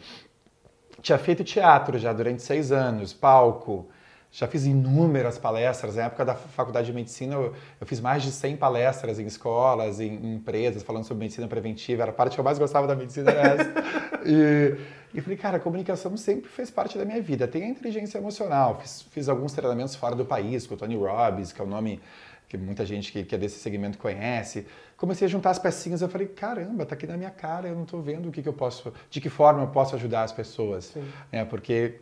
Tinha 1.01 1.19
feito 1.19 1.43
teatro 1.43 1.99
já 1.99 2.13
durante 2.13 2.43
seis 2.43 2.73
anos, 2.73 3.13
palco, 3.13 3.89
já 4.33 4.47
fiz 4.47 4.65
inúmeras 4.65 5.39
palestras. 5.39 5.97
Na 5.97 6.05
época 6.05 6.25
da 6.25 6.35
faculdade 6.35 6.87
de 6.87 6.93
medicina, 6.93 7.35
eu, 7.35 7.55
eu 7.81 7.87
fiz 7.87 8.01
mais 8.01 8.23
de 8.23 8.31
100 8.31 8.57
palestras 8.57 9.19
em 9.19 9.27
escolas, 9.27 9.99
em, 9.99 10.15
em, 10.15 10.35
empresas, 10.35 10.83
falando 10.83 11.05
sobre 11.05 11.25
medicina 11.25 11.49
preventiva. 11.49 12.03
Era 12.03 12.13
a 12.13 12.15
parte 12.15 12.35
que 12.35 12.41
eu 12.41 12.45
mais 12.45 12.59
gostava 12.59 12.87
da 12.87 12.95
medicina 12.95 13.31
essa. 13.33 13.73
e, 14.25 14.77
e 15.15 15.21
falei, 15.21 15.37
cara, 15.37 15.57
a 15.57 15.61
comunicação 15.61 16.17
sempre 16.17 16.49
fez 16.49 16.71
parte 16.71 16.97
da 16.97 17.05
minha 17.05 17.21
vida. 17.21 17.49
Tem 17.49 17.65
a 17.65 17.69
inteligência 17.69 18.19
emocional. 18.19 18.79
Fiz, 18.81 19.03
fiz 19.11 19.29
alguns 19.29 19.53
treinamentos 19.53 19.97
fora 19.97 20.15
do 20.15 20.25
país, 20.25 20.67
com 20.67 20.75
o 20.75 20.77
Tony 20.77 20.97
Robbins, 20.97 21.53
que 21.53 21.61
é 21.61 21.65
o 21.65 21.69
nome 21.69 22.01
que 22.51 22.59
muita 22.59 22.85
gente 22.85 23.13
que, 23.13 23.23
que 23.23 23.33
é 23.33 23.39
desse 23.39 23.61
segmento 23.61 23.97
conhece. 23.97 24.67
Comecei 24.97 25.27
a 25.27 25.31
juntar 25.31 25.51
as 25.51 25.59
pecinhas, 25.59 26.03
eu 26.03 26.09
falei, 26.09 26.27
caramba, 26.27 26.85
tá 26.85 26.97
aqui 26.97 27.07
na 27.07 27.17
minha 27.17 27.31
cara, 27.31 27.69
eu 27.69 27.77
não 27.77 27.85
estou 27.85 28.03
vendo 28.03 28.29
o 28.29 28.33
que, 28.33 28.43
que 28.43 28.49
eu 28.49 28.53
posso, 28.53 28.93
de 29.09 29.21
que 29.21 29.31
forma 29.31 29.63
eu 29.63 29.69
posso 29.69 29.95
ajudar 29.95 30.25
as 30.25 30.33
pessoas. 30.33 30.93
É, 31.31 31.45
porque 31.45 32.01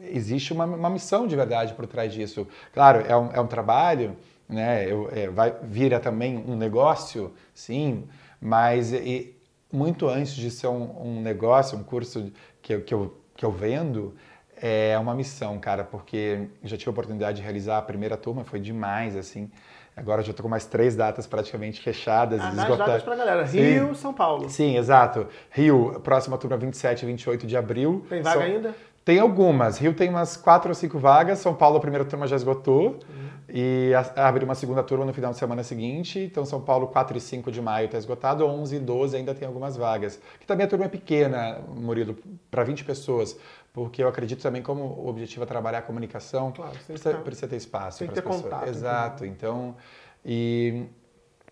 existe 0.00 0.52
uma, 0.52 0.64
uma 0.64 0.90
missão 0.90 1.28
de 1.28 1.36
verdade 1.36 1.72
por 1.72 1.86
trás 1.86 2.12
disso. 2.12 2.48
Claro, 2.74 3.04
é 3.06 3.16
um, 3.16 3.30
é 3.32 3.40
um 3.40 3.46
trabalho, 3.46 4.16
né? 4.48 4.90
Eu, 4.90 5.08
é, 5.12 5.28
vai 5.28 5.54
vira 5.62 6.00
também 6.00 6.36
um 6.36 6.56
negócio, 6.56 7.32
sim, 7.54 8.08
mas 8.40 8.92
e, 8.92 9.36
muito 9.72 10.08
antes 10.08 10.34
de 10.34 10.50
ser 10.50 10.66
um, 10.66 11.00
um, 11.00 11.22
negócio, 11.22 11.78
um 11.78 11.84
curso 11.84 12.32
que 12.60 12.74
eu, 12.74 12.82
que 12.82 12.92
eu, 12.92 13.16
que 13.36 13.44
eu 13.44 13.52
vendo, 13.52 14.16
é 14.60 14.98
uma 14.98 15.14
missão, 15.14 15.60
cara, 15.60 15.84
porque 15.84 16.48
já 16.64 16.76
tive 16.76 16.88
a 16.88 16.92
oportunidade 16.92 17.36
de 17.36 17.42
realizar 17.44 17.78
a 17.78 17.82
primeira 17.82 18.16
turma, 18.16 18.42
foi 18.42 18.58
demais, 18.58 19.14
assim. 19.14 19.48
Agora 19.96 20.22
já 20.22 20.30
estou 20.30 20.44
com 20.44 20.50
mais 20.50 20.66
três 20.66 20.94
datas 20.94 21.26
praticamente 21.26 21.80
fechadas. 21.80 22.38
Ah, 22.38 22.52
mais 22.52 22.76
datas 22.76 23.02
para 23.02 23.16
galera. 23.16 23.44
Rio, 23.44 23.88
Sim. 23.88 23.94
São 23.94 24.12
Paulo. 24.12 24.50
Sim, 24.50 24.76
exato. 24.76 25.26
Rio, 25.50 25.98
próxima 26.04 26.36
turma 26.36 26.58
27 26.58 27.02
e 27.02 27.06
28 27.06 27.46
de 27.46 27.56
abril. 27.56 28.04
Tem 28.06 28.20
vaga 28.20 28.38
São... 28.38 28.46
ainda? 28.46 28.74
Tem 29.02 29.18
algumas. 29.18 29.78
Rio 29.78 29.94
tem 29.94 30.10
umas 30.10 30.36
quatro 30.36 30.68
ou 30.68 30.74
cinco 30.74 30.98
vagas. 30.98 31.38
São 31.38 31.54
Paulo, 31.54 31.78
a 31.78 31.80
primeira 31.80 32.04
turma 32.04 32.26
já 32.26 32.36
esgotou. 32.36 32.88
Uhum. 32.88 33.25
E 33.48 33.92
abre 34.16 34.44
uma 34.44 34.56
segunda 34.56 34.82
turma 34.82 35.04
no 35.04 35.12
final 35.12 35.30
de 35.30 35.38
semana 35.38 35.62
seguinte. 35.62 36.18
Então, 36.18 36.44
São 36.44 36.60
Paulo, 36.60 36.88
4 36.88 37.16
e 37.16 37.20
5 37.20 37.52
de 37.52 37.62
maio 37.62 37.86
está 37.86 37.96
esgotado. 37.96 38.44
11 38.44 38.76
e 38.76 38.78
12 38.80 39.16
ainda 39.16 39.34
tem 39.34 39.46
algumas 39.46 39.76
vagas. 39.76 40.20
Que 40.40 40.46
também 40.46 40.66
a 40.66 40.68
turma 40.68 40.86
é 40.86 40.88
pequena, 40.88 41.60
Murilo, 41.68 42.16
para 42.50 42.64
20 42.64 42.84
pessoas. 42.84 43.38
Porque 43.72 44.02
eu 44.02 44.08
acredito 44.08 44.42
também, 44.42 44.62
como 44.62 44.82
o 44.82 45.06
objetivo 45.06 45.44
é 45.44 45.46
trabalhar 45.46 45.78
a 45.78 45.82
comunicação, 45.82 46.50
claro, 46.50 46.72
precisa, 46.72 47.14
precisa, 47.18 47.46
ter 47.46 47.56
espaço 47.56 48.04
para 48.04 48.12
as 48.12 48.20
pessoas. 48.20 48.42
Contato, 48.42 48.68
Exato. 48.68 49.26
Então, 49.26 49.76
e, 50.24 50.86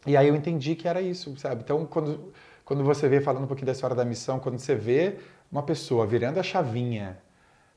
e 0.06 0.16
aí 0.16 0.26
eu 0.26 0.34
entendi 0.34 0.74
que 0.74 0.88
era 0.88 1.00
isso, 1.00 1.36
sabe? 1.36 1.62
Então, 1.62 1.86
quando, 1.86 2.32
quando 2.64 2.82
você 2.82 3.08
vê, 3.08 3.20
falando 3.20 3.44
um 3.44 3.46
pouquinho 3.46 3.66
da 3.66 3.72
história 3.72 3.94
da 3.94 4.04
missão, 4.04 4.40
quando 4.40 4.58
você 4.58 4.74
vê 4.74 5.16
uma 5.52 5.62
pessoa 5.62 6.06
virando 6.06 6.40
a 6.40 6.42
chavinha 6.42 7.18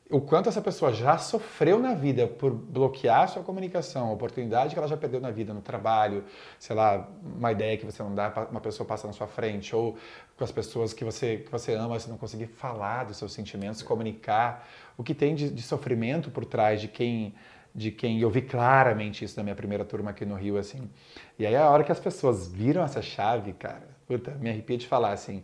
o 0.10 0.22
quanto 0.22 0.48
essa 0.48 0.62
pessoa 0.62 0.94
já 0.94 1.18
sofreu 1.18 1.80
na 1.80 1.94
vida 1.94 2.28
por 2.28 2.52
bloquear 2.52 3.28
sua 3.28 3.44
comunicação, 3.44 4.08
a 4.08 4.14
oportunidade 4.14 4.74
que 4.74 4.80
ela 4.80 4.88
já 4.88 4.96
perdeu 4.96 5.20
na 5.20 5.32
vida, 5.32 5.54
no 5.54 5.62
trabalho, 5.62 6.24
sei 6.58 6.76
lá, 6.76 7.10
uma 7.22 7.52
ideia 7.52 7.78
que 7.78 7.86
você 7.86 8.02
não 8.02 8.16
dá, 8.16 8.48
uma 8.50 8.62
pessoa 8.62 8.88
passa 8.88 9.06
na 9.06 9.14
sua 9.14 9.28
frente, 9.28 9.76
ou 9.76 9.98
com 10.38 10.44
as 10.44 10.52
pessoas 10.52 10.94
que 10.94 11.04
você, 11.04 11.38
que 11.38 11.52
você 11.52 11.74
ama, 11.74 12.00
você 12.00 12.10
não 12.10 12.18
conseguir 12.18 12.48
falar 12.48 13.04
dos 13.04 13.18
seus 13.18 13.34
sentimentos, 13.34 13.82
comunicar, 13.82 14.66
o 14.98 15.04
que 15.04 15.14
tem 15.14 15.36
de, 15.36 15.50
de 15.50 15.62
sofrimento 15.62 16.32
por 16.32 16.46
trás 16.46 16.80
de 16.80 16.88
quem 16.88 17.36
de 17.76 17.92
quem 17.92 18.20
eu 18.20 18.30
vi 18.32 18.42
claramente 18.42 19.24
isso 19.24 19.38
na 19.38 19.44
minha 19.44 19.56
primeira 19.56 19.86
turma 19.86 20.10
aqui 20.10 20.26
no 20.26 20.34
Rio, 20.34 20.58
assim. 20.58 20.90
E 21.38 21.46
aí 21.46 21.56
a 21.56 21.70
hora 21.70 21.84
que 21.84 21.92
as 21.92 22.00
pessoas 22.00 22.48
viram 22.48 22.84
essa 22.84 23.04
chave, 23.04 23.54
cara, 23.54 23.88
puta, 24.08 24.32
me 24.32 24.50
arrepia 24.50 24.80
de 24.80 24.88
falar, 24.88 25.12
assim, 25.12 25.44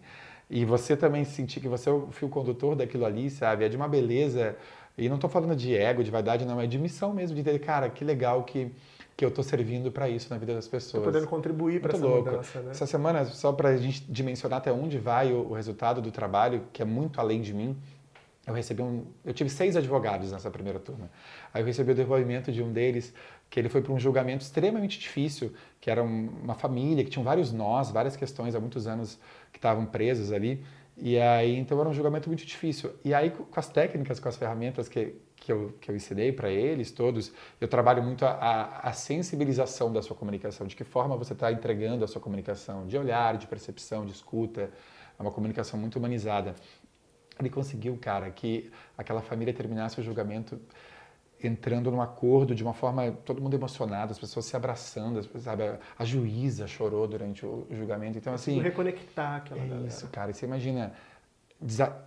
e 0.50 0.66
você 0.66 0.96
também 0.96 1.24
sentir 1.24 1.60
que 1.60 1.68
você 1.68 1.90
é 1.90 1.92
o 1.92 2.08
fio 2.12 2.30
condutor 2.30 2.76
daquilo 2.76 3.06
ali, 3.06 3.30
sabe? 3.30 3.66
É 3.66 3.70
de 3.70 3.78
uma 3.78 3.88
beleza. 3.88 4.56
E 4.98 5.10
não 5.10 5.16
estou 5.16 5.30
falando 5.30 5.56
de 5.56 5.76
ego, 5.76 6.04
de 6.04 6.12
vaidade, 6.12 6.46
não, 6.46 6.62
é 6.62 6.68
de 6.68 6.78
missão 6.78 7.14
mesmo, 7.14 7.36
de 7.36 7.44
ter, 7.44 7.58
cara, 7.60 7.90
que 7.90 8.06
legal 8.06 8.44
que, 8.44 8.72
que 9.18 9.26
eu 9.26 9.30
estou 9.30 9.44
servindo 9.44 9.92
para 9.92 10.08
isso 10.08 10.30
na 10.30 10.38
vida 10.38 10.54
das 10.54 10.68
pessoas. 10.68 11.04
Tô 11.04 11.12
podendo 11.12 11.28
contribuir 11.28 11.82
para 11.82 11.94
essa 11.94 12.06
louco. 12.06 12.30
mudança, 12.30 12.60
né? 12.62 12.72
Essa 12.72 12.86
semana, 12.86 13.26
só 13.26 13.52
para 13.52 13.70
a 13.70 13.78
gente 13.78 14.04
dimensionar 14.08 14.60
até 14.60 14.72
onde 14.72 15.00
vai 15.00 15.34
o, 15.34 15.50
o 15.50 15.54
resultado 15.54 16.02
do 16.02 16.12
trabalho, 16.12 16.64
que 16.72 16.82
é 16.82 16.86
muito 16.86 17.20
além 17.20 17.42
de 17.42 17.54
mim, 17.54 17.76
eu 18.46 18.54
recebi 18.54 18.82
um. 18.82 19.06
Eu 19.24 19.34
tive 19.34 19.50
seis 19.50 19.76
advogados 19.76 20.32
nessa 20.32 20.52
primeira 20.52 20.78
turma. 20.78 21.10
Aí 21.54 21.62
eu 21.62 21.66
recebi 21.66 21.94
o 21.94 21.96
devolvimento 21.96 22.52
de 22.52 22.62
um 22.62 22.74
deles, 22.74 23.14
que 23.54 23.60
ele 23.60 23.70
foi 23.70 23.84
para 23.84 23.94
um 23.94 24.00
julgamento 24.00 24.44
extremamente 24.44 24.98
difícil, 24.98 25.54
que 25.80 25.92
era 25.92 26.02
uma 26.02 26.56
família 26.56 27.04
que 27.04 27.12
tinha 27.12 27.24
vários 27.24 27.54
nós, 27.54 27.92
várias 27.92 28.16
questões 28.16 28.56
há 28.56 28.60
muitos 28.60 28.88
anos 28.88 29.20
que 29.52 29.60
estavam 29.60 29.86
presos 29.86 30.32
ali. 30.32 30.66
E 30.98 31.20
aí, 31.20 31.56
então 31.60 31.80
era 31.80 31.88
um 31.88 31.94
julgamento 31.94 32.28
muito 32.28 32.44
difícil. 32.44 32.90
E 33.06 33.14
aí, 33.14 33.30
com 33.30 33.60
as 33.60 33.70
técnicas, 33.70 34.20
com 34.20 34.28
as 34.28 34.36
ferramentas 34.38 34.90
que, 34.90 35.14
que, 35.36 35.52
eu, 35.52 35.72
que 35.80 35.92
eu 35.92 35.96
ensinei 35.96 36.32
para 36.32 36.50
eles 36.50 36.90
todos, 36.90 37.32
eu 37.62 37.68
trabalho 37.68 38.02
muito 38.02 38.26
a, 38.26 38.80
a, 38.82 38.92
sensibilização 38.92 39.94
da 39.94 40.02
sua 40.02 40.16
comunicação, 40.16 40.66
de 40.66 40.76
que 40.76 40.84
forma 40.84 41.16
você 41.16 41.34
está 41.34 41.52
entregando 41.52 42.04
a 42.04 42.08
sua 42.08 42.20
comunicação, 42.20 42.88
de 42.88 42.98
olhar, 42.98 43.38
de 43.38 43.46
percepção, 43.46 44.04
de 44.04 44.14
escuta. 44.14 44.72
É 45.20 45.22
uma 45.22 45.32
comunicação 45.32 45.80
muito 45.80 46.00
humanizada. 46.00 46.56
Ele 47.40 47.52
conseguiu, 47.52 48.00
cara, 48.02 48.32
que 48.32 48.72
aquela 48.98 49.22
família 49.22 49.54
terminasse 49.54 50.00
o 50.00 50.04
julgamento 50.04 50.60
entrando 51.48 51.92
num 51.92 52.02
acordo 52.02 52.54
de 52.56 52.64
uma 52.64 52.74
forma 52.74 53.12
todo 53.26 53.42
mundo 53.42 53.54
emocionado, 53.54 54.12
as 54.12 54.20
pessoas 54.20 54.46
se 54.46 54.56
abraçando, 54.56 55.22
sabe? 55.40 55.64
A 55.98 56.06
juíza 56.06 56.68
chorou 56.68 57.08
durante 57.08 57.46
o 57.46 57.68
julgamento. 57.72 58.18
Então 58.18 58.34
assim, 58.34 58.62
reconectar 58.62 59.38
aquela 59.38 59.62
é 59.62 59.68
galera. 59.68 59.88
Isso, 59.88 60.08
cara. 60.08 60.32
E 60.32 60.34
você 60.34 60.46
imagina 60.46 60.94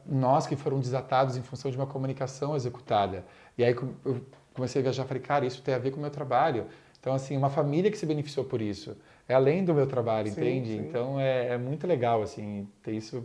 nós 0.05 0.47
que 0.47 0.57
foram 0.57 0.79
desatados 0.81 1.37
em 1.37 1.43
função 1.43 1.71
de 1.71 1.77
uma 1.77 1.87
comunicação 1.87 2.55
executada. 2.55 3.25
E 3.57 3.65
aí 3.65 3.75
eu 4.05 4.21
comecei 4.55 4.81
a 4.81 4.83
viajar, 4.83 5.05
falei, 5.05 5.23
cara, 5.23 5.47
isso 5.47 5.63
tem 5.63 5.75
a 5.75 5.79
ver 5.79 5.91
com 5.91 5.99
o 5.99 6.01
meu 6.01 6.11
trabalho. 6.11 6.67
Então, 6.99 7.15
assim, 7.15 7.37
uma 7.37 7.51
família 7.51 7.91
que 7.91 7.97
se 7.97 8.05
beneficiou 8.05 8.45
por 8.45 8.61
isso. 8.61 8.97
É 9.29 9.35
além 9.35 9.65
do 9.65 9.73
meu 9.73 9.87
trabalho, 9.87 10.29
sim, 10.29 10.41
entende? 10.41 10.71
Sim. 10.71 10.79
Então, 10.79 11.21
é, 11.21 11.51
é, 11.51 11.59
muito 11.59 11.87
legal, 11.87 12.23
assim, 12.23 12.69
ter 12.83 12.93
isso. 12.93 13.25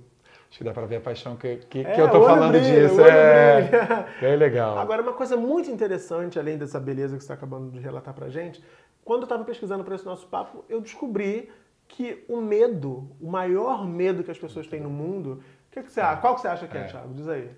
Acho 0.52 0.58
que 0.58 0.64
dá 0.66 0.74
para 0.74 0.86
ver 0.86 0.98
a 0.98 1.00
paixão 1.00 1.38
que, 1.38 1.56
que, 1.70 1.80
é, 1.80 1.94
que 1.94 2.02
eu 2.02 2.12
tô 2.12 2.26
falando 2.26 2.52
brilha, 2.52 2.90
disso. 2.90 3.00
É, 3.00 4.06
é 4.22 4.36
legal. 4.36 4.78
Agora, 4.78 5.02
uma 5.02 5.14
coisa 5.14 5.38
muito 5.38 5.72
interessante, 5.72 6.38
além 6.38 6.58
dessa 6.58 6.78
beleza 6.78 7.16
que 7.16 7.22
você 7.22 7.32
está 7.32 7.36
acabando 7.36 7.72
de 7.72 7.80
relatar 7.80 8.14
pra 8.14 8.28
gente, 8.28 8.62
quando 9.06 9.22
eu 9.22 9.24
estava 9.24 9.46
pesquisando 9.46 9.82
para 9.86 9.96
esse 9.96 10.06
nosso 10.06 10.28
papo, 10.28 10.66
eu 10.68 10.82
descobri 10.82 11.50
que 11.88 12.26
o 12.28 12.42
medo, 12.42 13.10
o 13.22 13.32
maior 13.32 13.88
medo 13.88 14.26
que 14.26 14.32
as 14.32 14.38
pessoas 14.38 14.68
têm 14.68 14.82
no 14.82 14.90
mundo, 14.90 15.42
que 15.72 15.82
que 15.84 15.90
você 15.90 16.02
acha? 16.02 16.20
qual 16.20 16.36
que 16.36 16.42
você 16.42 16.50
acha 16.50 16.68
que 16.68 16.78
é, 16.78 16.82
é, 16.82 16.84
Thiago? 16.84 17.14
Diz 17.14 17.30
aí. 17.30 17.50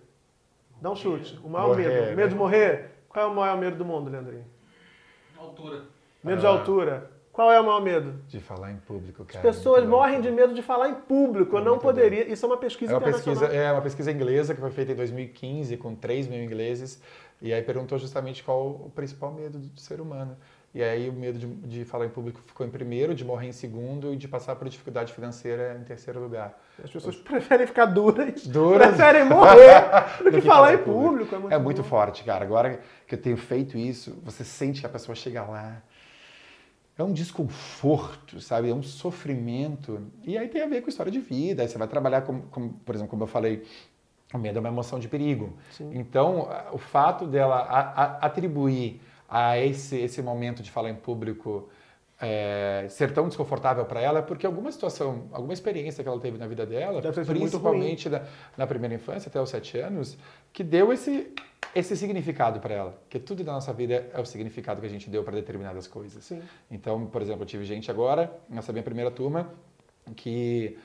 Dá 0.79 0.91
um 0.91 0.95
chute. 0.95 1.39
O 1.43 1.49
maior 1.49 1.69
morrer, 1.69 1.87
medo. 1.87 2.05
Né? 2.05 2.15
Medo 2.15 2.29
de 2.29 2.35
morrer? 2.35 2.91
Qual 3.09 3.25
é 3.25 3.27
o 3.27 3.33
maior 3.33 3.57
medo 3.57 3.75
do 3.75 3.85
mundo, 3.85 4.11
Leandrinho? 4.11 4.45
Altura. 5.35 5.81
Medo 6.23 6.37
ah. 6.37 6.41
de 6.41 6.45
altura. 6.45 7.11
Qual 7.33 7.51
é 7.51 7.59
o 7.59 7.65
maior 7.65 7.81
medo? 7.81 8.21
De 8.27 8.39
falar 8.39 8.71
em 8.71 8.77
público, 8.77 9.25
cara. 9.25 9.49
As 9.49 9.55
pessoas 9.55 9.83
morrem 9.85 10.21
de 10.21 10.29
medo 10.29 10.53
de 10.53 10.61
falar 10.61 10.89
em 10.89 10.93
público. 10.93 11.57
É 11.57 11.59
eu 11.59 11.65
não 11.65 11.79
poderia. 11.79 12.31
Isso 12.31 12.45
é 12.45 12.47
uma 12.47 12.57
pesquisa 12.57 12.93
é 12.93 12.95
uma 12.95 13.01
pesquisa 13.01 13.45
É 13.47 13.71
uma 13.71 13.81
pesquisa 13.81 14.11
inglesa 14.11 14.53
que 14.53 14.61
foi 14.61 14.69
feita 14.69 14.91
em 14.91 14.95
2015 14.95 15.75
com 15.77 15.95
3 15.95 16.27
mil 16.27 16.43
ingleses. 16.43 17.01
E 17.41 17.51
aí 17.51 17.63
perguntou 17.63 17.97
justamente 17.97 18.43
qual 18.43 18.67
o 18.67 18.91
principal 18.93 19.33
medo 19.33 19.57
do 19.57 19.79
ser 19.79 19.99
humano. 19.99 20.37
E 20.75 20.83
aí 20.83 21.09
o 21.09 21.13
medo 21.13 21.37
de, 21.37 21.47
de, 21.47 21.85
falar 21.85 22.05
em 22.05 22.09
público 22.09 22.39
ficou 22.45 22.65
em 22.65 22.69
primeiro, 22.69 23.13
de 23.13 23.25
morrer 23.25 23.47
em 23.47 23.51
segundo 23.51 24.13
e 24.13 24.15
de 24.15 24.27
passar 24.27 24.55
por 24.55 24.69
dificuldade 24.69 25.11
financeira 25.11 25.77
em 25.79 25.83
terceiro 25.83 26.19
lugar. 26.19 26.59
As 26.83 26.89
pessoas 26.89 27.15
preferem 27.15 27.65
ficar 27.67 27.85
duras, 27.85 28.45
duras. 28.45 28.87
preferem 28.87 29.25
morrer 29.25 29.81
do, 30.23 30.31
que, 30.31 30.41
que 30.41 30.47
falar 30.47 30.73
em 30.73 30.77
público. 30.77 31.25
público. 31.25 31.35
É 31.35 31.39
muito, 31.39 31.53
é 31.53 31.57
muito 31.59 31.83
forte, 31.83 32.23
cara. 32.23 32.45
Agora 32.45 32.79
que 33.07 33.13
eu 33.13 33.21
tenho 33.21 33.37
feito 33.37 33.77
isso, 33.77 34.19
você 34.23 34.43
sente 34.43 34.81
que 34.81 34.85
a 34.85 34.89
pessoa 34.89 35.15
chega 35.15 35.43
lá. 35.43 35.81
É 36.97 37.03
um 37.03 37.11
desconforto, 37.11 38.39
sabe? 38.39 38.69
É 38.69 38.73
um 38.73 38.83
sofrimento. 38.83 39.99
E 40.23 40.37
aí 40.37 40.47
tem 40.47 40.61
a 40.61 40.67
ver 40.67 40.81
com 40.81 40.89
história 40.89 41.11
de 41.11 41.19
vida. 41.19 41.63
Aí 41.63 41.67
você 41.67 41.77
vai 41.77 41.87
trabalhar, 41.87 42.21
com, 42.21 42.41
com 42.41 42.69
por 42.69 42.93
exemplo, 42.93 43.09
como 43.09 43.23
eu 43.23 43.27
falei, 43.27 43.63
o 44.33 44.37
medo 44.37 44.57
é 44.57 44.59
uma 44.59 44.69
emoção 44.69 44.99
de 44.99 45.07
perigo. 45.07 45.53
Sim. 45.71 45.89
Então, 45.93 46.49
o 46.71 46.77
fato 46.77 47.25
dela 47.25 47.55
a, 47.55 47.79
a, 47.79 48.03
atribuir 48.25 49.01
a 49.27 49.57
esse, 49.57 49.97
esse 49.97 50.21
momento 50.21 50.61
de 50.61 50.69
falar 50.69 50.91
em 50.91 50.95
público 50.95 51.69
é, 52.23 52.87
ser 52.89 53.11
tão 53.11 53.27
desconfortável 53.27 53.83
para 53.83 53.99
ela, 53.99 54.21
porque 54.21 54.45
alguma 54.45 54.71
situação, 54.71 55.27
alguma 55.33 55.53
experiência 55.53 56.01
que 56.01 56.09
ela 56.09 56.19
teve 56.19 56.37
na 56.37 56.47
vida 56.47 56.65
dela, 56.65 57.01
principalmente 57.01 58.07
na, 58.07 58.21
na, 58.55 58.65
primeira 58.65 58.95
infância, 58.95 59.27
até 59.27 59.41
os 59.41 59.49
sete 59.49 59.77
anos, 59.77 60.17
que 60.53 60.63
deu 60.63 60.93
esse, 60.93 61.33
esse 61.75 61.97
significado 61.97 62.61
para 62.61 62.73
ela. 62.73 63.01
Que 63.09 63.19
tudo 63.19 63.43
da 63.43 63.51
nossa 63.51 63.73
vida 63.73 64.09
é 64.13 64.21
o 64.21 64.25
significado 64.25 64.79
que 64.79 64.87
a 64.87 64.89
gente 64.89 65.09
deu 65.09 65.21
para 65.21 65.33
determinadas 65.33 65.85
coisas. 65.85 66.23
Sim. 66.23 66.41
Então, 66.71 67.05
por 67.07 67.21
exemplo, 67.21 67.43
eu 67.43 67.47
tive 67.47 67.65
gente 67.65 67.91
agora, 67.91 68.33
nessa 68.49 68.71
minha 68.71 68.83
primeira 68.83 69.11
turma, 69.11 69.53
que 70.15 70.77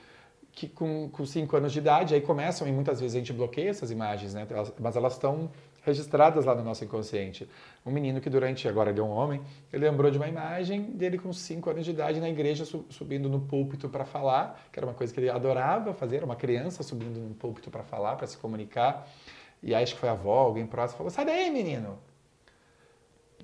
que 0.50 0.66
com, 0.66 1.08
com 1.10 1.24
cinco 1.24 1.56
anos 1.56 1.72
de 1.72 1.78
idade, 1.78 2.14
aí 2.14 2.20
começam, 2.20 2.66
e 2.66 2.72
muitas 2.72 3.00
vezes 3.00 3.14
a 3.14 3.18
gente 3.20 3.32
bloqueia 3.32 3.70
essas 3.70 3.92
imagens, 3.92 4.34
né? 4.34 4.44
mas 4.80 4.96
elas 4.96 5.12
estão 5.12 5.48
registradas 5.88 6.44
lá 6.44 6.54
no 6.54 6.62
nosso 6.62 6.84
inconsciente. 6.84 7.48
Um 7.84 7.90
menino 7.90 8.20
que 8.20 8.30
durante, 8.30 8.68
agora 8.68 8.90
ele 8.90 9.00
é 9.00 9.02
um 9.02 9.10
homem, 9.10 9.40
ele 9.72 9.88
lembrou 9.88 10.10
de 10.10 10.18
uma 10.18 10.28
imagem 10.28 10.82
dele 10.92 11.18
com 11.18 11.32
5 11.32 11.70
anos 11.70 11.84
de 11.84 11.90
idade 11.90 12.20
na 12.20 12.28
igreja 12.28 12.64
subindo 12.64 13.28
no 13.28 13.40
púlpito 13.40 13.88
para 13.88 14.04
falar, 14.04 14.68
que 14.72 14.78
era 14.78 14.86
uma 14.86 14.94
coisa 14.94 15.12
que 15.12 15.18
ele 15.18 15.30
adorava 15.30 15.92
fazer, 15.92 16.16
era 16.16 16.24
uma 16.24 16.36
criança 16.36 16.82
subindo 16.82 17.18
no 17.18 17.34
púlpito 17.34 17.70
para 17.70 17.82
falar, 17.82 18.16
para 18.16 18.26
se 18.26 18.38
comunicar. 18.38 19.08
E 19.62 19.74
aí 19.74 19.82
acho 19.82 19.94
que 19.94 20.00
foi 20.00 20.08
a 20.08 20.12
avó, 20.12 20.38
alguém 20.38 20.66
próximo, 20.66 20.98
falou, 20.98 21.10
sai 21.10 21.24
daí 21.24 21.50
menino! 21.50 21.98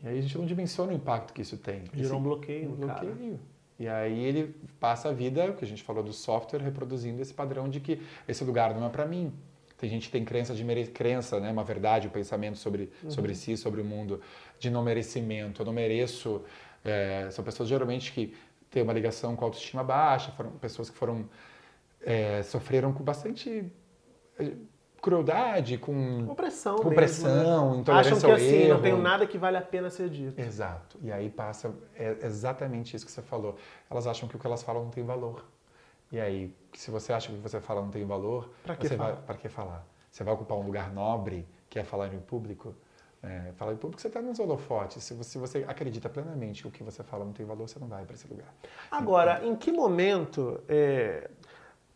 E 0.03 0.09
aí 0.09 0.19
a 0.19 0.21
gente 0.21 0.37
não 0.37 0.45
dimensiona 0.45 0.93
o 0.93 0.95
impacto 0.95 1.33
que 1.33 1.43
isso 1.43 1.57
tem. 1.57 1.85
Gerou 1.95 2.21
um 2.21 2.23
bloqueio. 2.23 2.71
Um 2.71 2.77
bloqueio. 2.77 3.17
Cara. 3.17 3.55
E 3.79 3.89
aí 3.89 4.25
ele 4.25 4.55
passa 4.79 5.09
a 5.09 5.13
vida, 5.13 5.51
o 5.51 5.55
que 5.55 5.65
a 5.65 5.69
gente 5.69 5.83
falou 5.83 6.03
do 6.03 6.13
software, 6.13 6.61
reproduzindo 6.61 7.21
esse 7.21 7.35
padrão 7.35 7.69
de 7.69 7.81
que 7.81 8.01
esse 8.29 8.45
lugar 8.45 8.75
não 8.75 8.87
é 8.87 8.89
para 8.89 9.07
mim. 9.07 9.33
Tem 9.85 9.91
gente 9.91 10.07
que 10.07 10.13
tem 10.13 10.25
crença 10.25 10.55
de 10.55 10.65
mere... 10.65 10.87
crença, 10.87 11.39
né, 11.39 11.53
uma 11.53 11.63
verdade, 11.63 12.09
um 12.09 12.11
pensamento 12.11 12.57
sobre, 12.57 12.91
uhum. 13.03 13.11
sobre 13.11 13.35
si, 13.35 13.55
sobre 13.55 13.83
o 13.83 13.85
mundo, 13.85 14.19
de 14.59 14.71
não 14.71 14.83
merecimento. 14.83 15.61
Eu 15.61 15.67
não 15.67 15.75
mereço. 15.75 16.41
É, 16.83 17.29
são 17.31 17.45
pessoas 17.45 17.69
geralmente 17.69 18.11
que 18.11 18.35
têm 18.71 18.83
uma 18.83 18.95
ligação 18.95 19.37
com 19.37 19.45
a 19.45 19.49
autoestima 19.49 19.85
baixa, 19.85 20.33
foram 20.33 20.53
pessoas 20.53 20.89
que 20.89 20.97
foram 20.97 21.29
é, 22.01 22.43
sofreram 22.45 22.95
com 22.95 23.05
bastante 23.05 23.71
é, 24.39 24.53
crueldade, 25.03 25.77
com 25.77 26.25
opressão, 26.31 26.77
com 26.77 26.89
pressão, 26.89 27.75
né? 27.75 27.81
intolerância 27.81 28.17
Acham 28.17 28.31
que 28.31 28.43
assim, 28.43 28.63
erro. 28.63 28.75
não 28.75 28.81
tenho 28.81 28.97
nada 29.03 29.27
que 29.27 29.37
vale 29.37 29.59
a 29.59 29.63
pena 29.63 29.91
ser 29.91 30.09
dito. 30.09 30.41
Exato. 30.41 30.99
E 31.03 31.13
aí 31.13 31.29
passa 31.29 31.75
é 31.95 32.17
exatamente 32.23 32.97
isso 32.97 33.05
que 33.05 33.13
você 33.13 33.21
falou. 33.21 33.55
Elas 33.91 34.07
acham 34.07 34.27
que 34.27 34.35
o 34.35 34.39
que 34.39 34.47
elas 34.47 34.63
falam 34.63 34.85
não 34.85 34.91
tem 34.91 35.05
valor. 35.05 35.45
E 36.15 36.21
aí, 36.21 36.55
se 36.73 36.93
você 36.93 37.13
acha 37.13 37.27
que 37.27 37.35
o 37.35 37.37
que 37.39 37.43
você 37.43 37.61
fala 37.61 37.83
não 37.83 37.91
tem 37.91 38.05
valor, 38.05 38.49
para 38.63 38.77
que, 38.77 38.89
falar? 38.89 39.15
Vai, 39.27 39.37
que 39.37 39.49
falar? 39.49 39.85
Você 40.09 40.23
vai 40.23 40.33
ocupar 40.33 40.57
um 40.57 40.63
lugar 40.63 40.93
nobre, 40.93 41.45
que 41.69 41.77
é 41.77 41.83
falar 41.83 42.15
em 42.15 42.21
público? 42.21 42.73
É, 43.21 43.51
falar 43.57 43.73
em 43.73 43.77
público, 43.77 44.01
você 44.01 44.07
está 44.07 44.23
nos 44.23 44.39
holofotes. 44.39 45.03
Se 45.03 45.13
você, 45.13 45.31
se 45.31 45.39
você 45.39 45.65
acredita 45.67 46.09
plenamente 46.09 46.63
que 46.63 46.69
o 46.69 46.71
que 46.71 46.85
você 46.85 47.03
fala 47.03 47.25
não 47.25 47.33
tem 47.33 47.45
valor, 47.45 47.69
você 47.69 47.81
não 47.81 47.89
vai 47.89 48.05
para 48.05 48.15
esse 48.15 48.29
lugar. 48.29 48.55
Agora, 48.93 49.39
então, 49.39 49.51
em 49.51 49.57
que 49.57 49.73
momento... 49.73 50.63
É... 50.69 51.29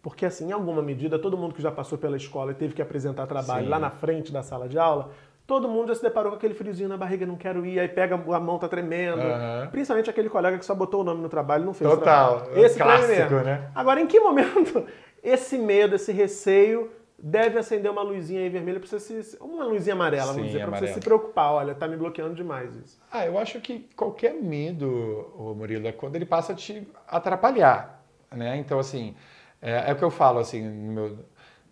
Porque, 0.02 0.26
assim, 0.26 0.48
em 0.48 0.52
alguma 0.52 0.82
medida, 0.82 1.16
todo 1.16 1.36
mundo 1.36 1.54
que 1.54 1.62
já 1.62 1.70
passou 1.70 1.96
pela 1.96 2.16
escola 2.16 2.50
e 2.50 2.54
teve 2.54 2.74
que 2.74 2.82
apresentar 2.82 3.26
trabalho 3.26 3.64
Sim. 3.64 3.70
lá 3.70 3.78
na 3.78 3.90
frente 3.90 4.32
da 4.32 4.42
sala 4.42 4.68
de 4.68 4.78
aula 4.78 5.12
todo 5.48 5.66
mundo 5.66 5.88
já 5.88 5.94
se 5.94 6.02
deparou 6.02 6.30
com 6.30 6.36
aquele 6.36 6.52
friozinho 6.52 6.90
na 6.90 6.96
barriga, 6.98 7.24
não 7.24 7.34
quero 7.34 7.64
ir, 7.64 7.80
aí 7.80 7.88
pega 7.88 8.14
a 8.14 8.38
mão, 8.38 8.58
tá 8.58 8.68
tremendo. 8.68 9.22
Uhum. 9.22 9.70
Principalmente 9.70 10.10
aquele 10.10 10.28
colega 10.28 10.58
que 10.58 10.64
só 10.64 10.74
botou 10.74 11.00
o 11.00 11.04
nome 11.04 11.22
no 11.22 11.28
trabalho 11.30 11.62
e 11.62 11.66
não 11.66 11.72
fez 11.72 11.90
Total. 11.90 12.46
o 12.54 12.58
Esse 12.58 12.78
clássico, 12.78 13.36
né? 13.36 13.70
Agora, 13.74 13.98
em 13.98 14.06
que 14.06 14.20
momento 14.20 14.86
esse 15.24 15.56
medo, 15.56 15.96
esse 15.96 16.12
receio 16.12 16.90
deve 17.18 17.58
acender 17.58 17.90
uma 17.90 18.02
luzinha 18.02 18.42
aí 18.42 18.50
vermelha 18.50 18.78
para 18.78 18.86
você 18.86 19.00
se. 19.00 19.38
Uma 19.40 19.64
luzinha 19.64 19.94
amarela, 19.94 20.26
Sim, 20.26 20.34
vamos 20.34 20.46
dizer, 20.48 20.66
para 20.66 20.78
você 20.78 20.88
se 20.88 21.00
preocupar. 21.00 21.52
Olha, 21.54 21.74
tá 21.74 21.88
me 21.88 21.96
bloqueando 21.96 22.34
demais 22.34 22.76
isso. 22.76 23.00
Ah, 23.10 23.24
eu 23.24 23.38
acho 23.38 23.58
que 23.62 23.88
qualquer 23.96 24.34
medo, 24.34 25.32
Murilo, 25.56 25.88
é 25.88 25.92
quando 25.92 26.14
ele 26.16 26.26
passa 26.26 26.52
a 26.52 26.54
te 26.54 26.86
atrapalhar. 27.08 28.04
Né? 28.30 28.58
Então, 28.58 28.78
assim, 28.78 29.16
é, 29.62 29.90
é 29.90 29.92
o 29.94 29.96
que 29.96 30.04
eu 30.04 30.10
falo, 30.10 30.40
assim, 30.40 30.62
no 30.62 30.92
meu 30.92 31.18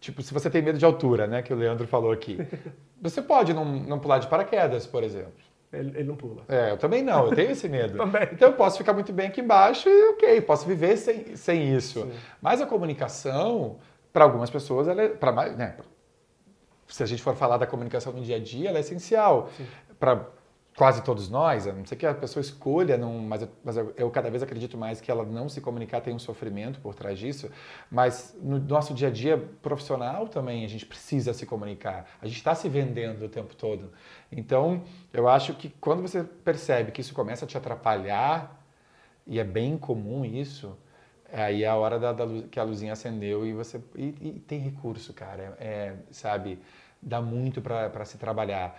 Tipo, 0.01 0.23
se 0.23 0.33
você 0.33 0.51
tem 0.51 0.63
medo 0.63 0.79
de 0.79 0.85
altura, 0.85 1.27
né, 1.27 1.43
que 1.43 1.53
o 1.53 1.57
Leandro 1.57 1.87
falou 1.87 2.13
aqui, 2.13 2.39
você 3.01 3.23
pode 3.23 3.53
não, 3.53 3.65
não 3.65 3.99
pular 3.99 4.19
de 4.19 4.27
paraquedas, 4.27 4.87
por 4.87 5.03
exemplo. 5.03 5.33
Ele, 5.73 5.91
ele, 5.91 6.05
não 6.05 6.17
pula. 6.17 6.43
É, 6.49 6.71
eu 6.71 6.79
também 6.79 7.03
não, 7.03 7.27
eu 7.27 7.35
tenho 7.35 7.51
esse 7.51 7.69
medo. 7.69 7.99
então 8.33 8.49
eu 8.49 8.55
posso 8.55 8.79
ficar 8.79 8.93
muito 8.93 9.13
bem 9.13 9.27
aqui 9.27 9.41
embaixo 9.41 9.89
e 9.89 10.11
ok, 10.11 10.41
posso 10.43 10.67
viver 10.67 10.97
sem, 10.97 11.35
sem 11.37 11.75
isso. 11.75 12.03
Sim. 12.03 12.13
Mas 12.41 12.61
a 12.61 12.67
comunicação, 12.67 13.79
para 14.13 14.25
algumas 14.25 14.49
pessoas, 14.49 14.87
ela 14.87 15.03
é, 15.03 15.09
pra, 15.09 15.33
né, 15.51 15.77
se 16.89 17.03
a 17.03 17.07
gente 17.07 17.23
for 17.23 17.35
falar 17.35 17.57
da 17.57 17.67
comunicação 17.67 18.13
no 18.13 18.23
dia 18.23 18.37
a 18.37 18.41
dia, 18.41 18.69
ela 18.69 18.79
é 18.79 18.81
essencial. 18.81 19.51
Para 19.99 20.27
quase 20.77 21.03
todos 21.03 21.31
nós, 21.31 21.67
a 21.67 21.73
não 21.73 21.87
ser 21.87 21.97
que 21.97 22.05
a 22.05 22.13
pessoa 22.13 22.43
escolha, 22.43 22.99
não, 22.99 23.19
mas, 23.19 23.43
eu, 23.43 23.49
mas 23.65 23.77
eu, 23.79 23.95
eu, 23.97 24.11
cada 24.11 24.31
vez 24.31 24.43
acredito 24.43 24.77
mais 24.77 25.01
que 25.01 25.11
ela 25.11 25.25
não 25.25 25.49
se 25.49 25.61
comunicar 25.61 26.03
tem 26.03 26.15
um 26.15 26.19
sofrimento 26.19 26.79
por 26.81 26.95
trás 26.95 27.19
disso, 27.19 27.51
mas 27.91 28.37
no 28.43 28.59
nosso 28.59 28.93
dia 28.93 29.09
a 29.09 29.11
dia 29.11 29.39
profissional 29.63 30.29
também 30.29 30.65
a 30.65 30.69
gente 30.69 30.85
precisa 30.85 31.33
se 31.33 31.47
comunicar, 31.47 32.07
a 32.21 32.27
gente 32.27 32.37
está 32.37 32.55
se 32.55 32.69
vendendo 32.69 33.25
o 33.25 33.29
tempo 33.29 33.57
todo. 33.57 33.91
Então, 34.31 34.85
eu 35.15 35.27
acho 35.27 35.55
que 35.55 35.71
quando 35.81 36.03
você 36.03 36.23
percebe 36.23 36.93
que 36.93 37.01
isso 37.01 37.15
começa 37.15 37.47
a 37.47 37.49
te 37.49 37.57
atrapalhar, 37.57 38.63
e 39.27 39.41
é 39.41 39.45
bem 39.45 39.79
comum 39.79 40.27
isso, 40.27 40.77
aí 41.33 41.65
é 41.65 41.69
a 41.69 41.75
hora 41.75 41.99
da, 41.99 42.13
da 42.13 42.25
luz, 42.25 42.45
que 42.51 42.61
a 42.61 42.63
luzinha 42.63 42.93
acendeu 42.93 43.47
e 43.47 43.55
você 43.55 43.81
e, 43.97 44.15
e 44.21 44.33
tem 44.47 44.61
recurso, 44.61 45.15
cara, 45.15 45.57
é, 45.59 45.67
é 45.67 45.97
sabe, 46.11 46.61
dá 47.01 47.21
muito 47.21 47.63
para 47.63 48.05
se 48.05 48.19
trabalhar 48.19 48.79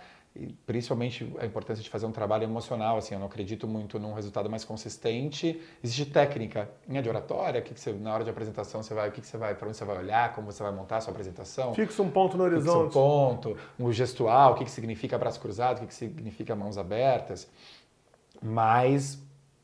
principalmente 0.66 1.32
a 1.38 1.46
importância 1.46 1.82
de 1.82 1.90
fazer 1.90 2.06
um 2.06 2.12
trabalho 2.12 2.44
emocional, 2.44 2.96
assim, 2.96 3.14
eu 3.14 3.18
não 3.18 3.26
acredito 3.26 3.66
muito 3.66 3.98
num 3.98 4.12
resultado 4.12 4.48
mais 4.48 4.64
consistente. 4.64 5.60
Existe 5.82 6.06
técnica 6.06 6.70
em 6.88 7.00
de 7.00 7.08
oratória, 7.08 7.60
que, 7.60 7.74
que 7.74 7.80
você, 7.80 7.92
na 7.92 8.14
hora 8.14 8.24
de 8.24 8.30
apresentação 8.30 8.82
você 8.82 8.94
vai, 8.94 9.08
o 9.08 9.12
que, 9.12 9.20
que 9.20 9.26
você 9.26 9.36
vai, 9.36 9.54
para 9.54 9.68
onde 9.68 9.76
você 9.76 9.84
vai 9.84 9.98
olhar, 9.98 10.34
como 10.34 10.50
você 10.50 10.62
vai 10.62 10.72
montar 10.72 10.98
a 10.98 11.00
sua 11.00 11.10
apresentação. 11.10 11.74
Fixa 11.74 12.02
um 12.02 12.10
ponto 12.10 12.36
no 12.36 12.44
horizonte. 12.44 12.86
Fixa 12.86 12.98
um 12.98 13.02
ponto, 13.02 13.56
um 13.78 13.92
gestual, 13.92 14.52
o 14.52 14.54
que, 14.54 14.64
que 14.64 14.70
significa 14.70 15.18
braço 15.18 15.40
cruzado, 15.40 15.78
o 15.78 15.80
que, 15.80 15.86
que 15.86 15.94
significa 15.94 16.54
mãos 16.54 16.78
abertas. 16.78 17.48
Mas 18.42 19.18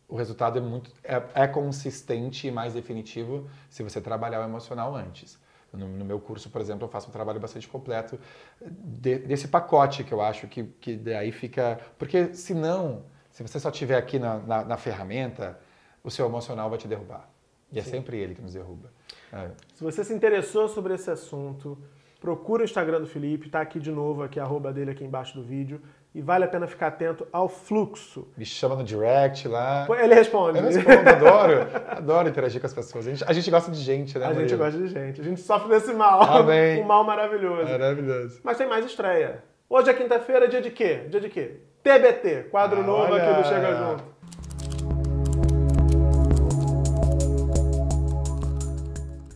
o 0.09 0.17
resultado 0.17 0.59
é 0.59 0.63
muito 0.63 0.91
é, 1.03 1.23
é 1.35 1.47
consistente 1.47 2.47
e 2.47 2.51
mais 2.51 2.75
definitivo 2.75 3.49
se 3.69 3.83
você 3.83 4.01
trabalhar 4.01 4.41
o 4.41 4.45
emocional 4.45 4.95
antes. 4.95 5.39
No, 5.77 5.89
no, 5.89 6.05
meu 6.05 6.21
curso, 6.21 6.51
por 6.51 6.61
exemplo, 6.61 6.85
eu 6.85 6.89
faço 6.89 7.09
um 7.09 7.13
trabalho 7.13 7.41
bastante 7.41 7.69
completo 7.69 8.19
de, 8.61 9.19
desse 9.19 9.49
pacote 9.49 10.05
que 10.05 10.13
eu 10.13 10.21
acho 10.21 10.47
que, 10.47 10.65
que 10.81 10.97
daí 10.97 11.33
fica. 11.33 11.79
Porque 11.99 12.35
senão, 12.35 13.05
se 13.31 13.43
você 13.43 13.59
só 13.59 13.71
estiver 13.71 13.97
aqui 13.97 14.19
na, 14.19 14.39
na, 14.39 14.65
na, 14.65 14.77
ferramenta, 14.77 15.59
o 16.03 16.11
seu 16.11 16.27
emocional 16.27 16.69
vai 16.71 16.79
te 16.79 16.89
derrubar. 16.89 17.29
E 17.73 17.79
é 17.79 17.83
Sim. 17.83 17.89
é 17.89 17.93
sempre 17.93 18.19
ele 18.19 18.35
que 18.35 18.43
nos 18.43 18.55
derruba. 18.55 18.93
É. 19.33 19.51
Se 19.75 19.83
você 19.83 20.05
se 20.05 20.15
interessou 20.15 20.69
sobre 20.69 20.95
esse 20.95 21.11
assunto, 21.11 21.79
procura 22.21 22.63
o 22.63 22.65
Instagram 22.65 23.01
do 23.01 23.07
Felipe, 23.07 23.51
tá 23.51 23.61
aqui 23.61 23.81
de 23.81 23.91
novo, 23.91 24.23
aqui 24.23 24.39
arroba 24.39 24.73
dele 24.73 24.91
aqui 24.91 25.05
embaixo 25.05 25.35
do 25.35 25.43
vídeo. 25.43 25.83
E 26.15 26.23
vale 26.23 26.45
a 26.45 26.49
pena 26.49 26.69
ficar 26.69 26.87
atento 26.87 27.27
ao 27.33 27.49
fluxo. 27.49 28.29
Me 28.37 28.45
chama 28.45 28.77
no 28.77 28.85
direct 28.85 29.49
lá. 29.49 29.85
Ele 30.01 30.15
responde. 30.15 30.59
Eu 30.59 30.65
respondo, 30.65 31.09
adoro. 31.09 31.67
Adoro 31.89 32.29
interagir 32.29 32.61
com 32.61 32.69
as 32.69 32.73
pessoas. 32.73 33.05
A 33.05 33.11
gente, 33.11 33.25
a 33.27 33.33
gente 33.33 33.51
gosta 33.51 33.73
de 33.73 33.81
gente, 33.81 34.17
né? 34.17 34.27
A 34.27 34.33
gente 34.33 34.55
gosta 34.55 34.79
de 34.79 34.87
gente. 34.87 35.21
A 35.21 35.25
gente 35.25 35.41
sofre 35.41 35.69
desse 35.71 35.93
mal. 35.93 36.23
Amém. 36.23 36.83
Um 36.85 36.87
mal 36.87 37.03
maravilhoso. 37.03 37.69
Maravilhoso. 37.69 38.41
Mas 38.45 38.57
tem 38.57 38.69
mais 38.69 38.87
estreia. 38.87 39.43
Hoje 39.69 39.91
é 39.91 39.95
quinta-feira, 39.95 40.47
dia 40.47 40.61
de 40.61 40.71
quê? 40.71 41.07
Dia 41.09 41.21
de 41.21 41.29
quê? 41.29 41.57
TBT, 41.83 42.45
quadro 42.51 42.81
ah, 42.81 42.85
novo 42.85 43.13
olha. 43.13 43.23
aqui 43.23 43.43
do 43.43 43.49
Chega 43.49 43.75
Junto. 43.75 44.05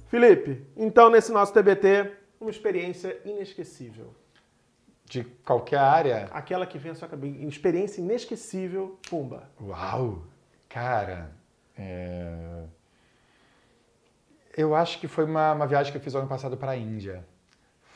Felipe, 0.06 0.64
então 0.76 1.10
nesse 1.10 1.32
nosso 1.32 1.52
TBT, 1.52 2.12
uma 2.40 2.50
experiência 2.50 3.18
inesquecível. 3.24 4.14
De 5.08 5.24
qualquer 5.24 5.78
área? 5.78 6.28
Aquela 6.32 6.66
que 6.66 6.76
vem 6.76 6.92
à 6.92 6.94
sua 6.94 7.08
cabeça. 7.08 7.38
Experiência 7.46 8.00
inesquecível, 8.00 8.98
pumba. 9.08 9.48
Uau! 9.58 10.22
Cara, 10.68 11.32
é... 11.78 12.64
eu 14.54 14.74
acho 14.74 15.00
que 15.00 15.08
foi 15.08 15.24
uma, 15.24 15.54
uma 15.54 15.66
viagem 15.66 15.90
que 15.90 15.96
eu 15.96 16.02
fiz 16.02 16.14
ano 16.14 16.28
passado 16.28 16.58
para 16.58 16.72
a 16.72 16.76
Índia. 16.76 17.24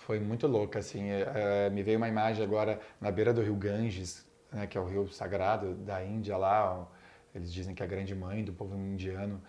Foi 0.07 0.19
muito 0.19 0.47
louca, 0.47 0.79
assim. 0.79 1.11
É, 1.11 1.33
é, 1.67 1.71
me 1.71 1.83
veio 1.83 1.99
uma 1.99 2.09
imagem 2.09 2.43
agora 2.43 2.81
na 2.99 3.11
beira 3.11 3.33
do 3.35 3.43
rio 3.43 3.55
Ganges, 3.57 4.27
né, 4.51 4.67
que 4.67 4.79
é 4.79 4.81
o 4.81 4.87
rio 4.87 5.07
sagrado 5.09 5.75
da 5.75 6.03
Índia 6.03 6.39
lá. 6.39 6.89
Eles 7.35 7.53
dizem 7.53 7.75
que 7.75 7.83
é 7.83 7.87
a 7.87 7.89
grande 7.89 8.15
mãe 8.15 8.43
do 8.43 8.55
povo 8.55 8.75
indiano. 8.75 9.41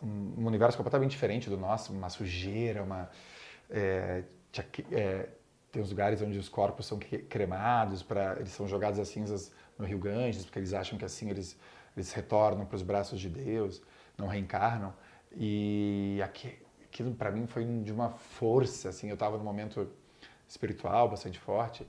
Um, 0.00 0.46
universo 0.46 0.76
completamente 0.76 1.10
diferente 1.10 1.50
do 1.50 1.56
nosso, 1.56 1.92
uma 1.92 2.08
sujeira, 2.08 2.84
uma... 2.84 3.10
É, 3.68 4.22
é, 4.92 5.28
tem 5.70 5.80
os 5.80 5.90
lugares 5.90 6.20
onde 6.20 6.38
os 6.38 6.48
corpos 6.48 6.86
são 6.86 6.98
cremados, 6.98 8.02
para 8.02 8.36
eles 8.36 8.50
são 8.50 8.66
jogados 8.66 8.98
as 8.98 9.08
cinzas 9.08 9.52
no 9.78 9.86
Rio 9.86 9.98
Ganges, 9.98 10.44
porque 10.44 10.58
eles 10.58 10.74
acham 10.74 10.98
que 10.98 11.04
assim 11.04 11.30
eles, 11.30 11.58
eles 11.96 12.12
retornam 12.12 12.66
para 12.66 12.76
os 12.76 12.82
braços 12.82 13.20
de 13.20 13.28
Deus, 13.28 13.82
não 14.18 14.26
reencarnam. 14.26 14.92
E 15.32 16.20
aquilo 16.22 17.14
para 17.14 17.30
mim 17.30 17.46
foi 17.46 17.64
de 17.64 17.92
uma 17.92 18.10
força, 18.10 18.88
assim, 18.88 19.08
eu 19.08 19.14
estava 19.14 19.38
num 19.38 19.44
momento 19.44 19.88
espiritual 20.48 21.08
bastante 21.08 21.38
forte 21.38 21.86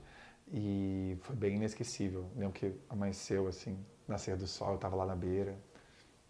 e 0.52 1.16
foi 1.22 1.34
bem 1.34 1.56
inesquecível. 1.56 2.26
Lembro 2.36 2.52
que 2.52 2.72
amanheceu 2.88 3.48
assim, 3.48 3.76
nascer 4.06 4.36
do 4.36 4.46
sol, 4.46 4.70
eu 4.70 4.74
estava 4.76 4.94
lá 4.94 5.06
na 5.06 5.16
beira. 5.16 5.56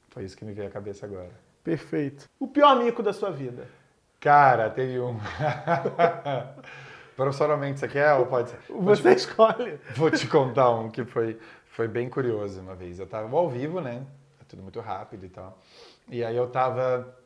Foi 0.09 0.25
isso 0.25 0.37
que 0.37 0.45
me 0.45 0.53
veio 0.53 0.69
à 0.69 0.71
cabeça 0.71 1.05
agora. 1.07 1.33
Perfeito. 1.63 2.29
O 2.39 2.49
pior 2.49 2.77
mico 2.77 3.03
da 3.03 3.13
sua 3.13 3.31
vida? 3.31 3.69
Cara, 4.19 4.71
teve 4.71 5.01
um. 5.01 5.17
Profissionalmente, 7.17 7.81
você 7.81 7.89
quer 7.89 8.15
ou 8.15 8.27
pode 8.27 8.51
ser? 8.51 8.59
Você 8.69 9.15
te, 9.15 9.19
escolhe. 9.19 9.79
Vou 9.97 10.11
te 10.11 10.27
contar 10.27 10.71
um 10.71 10.91
que 10.91 11.05
foi, 11.05 11.39
foi 11.67 11.89
bem 11.89 12.09
curioso 12.09 12.61
uma 12.61 12.75
vez. 12.75 12.99
Eu 12.99 13.05
estava 13.05 13.35
ao 13.37 13.49
vivo, 13.49 13.81
né? 13.81 14.05
É 14.41 14.45
tudo 14.49 14.63
muito 14.63 14.81
rápido 14.81 15.27
e 15.27 15.29
tal. 15.29 15.59
E 16.09 16.25
aí 16.25 16.37
eu 16.37 16.45
estava... 16.45 17.17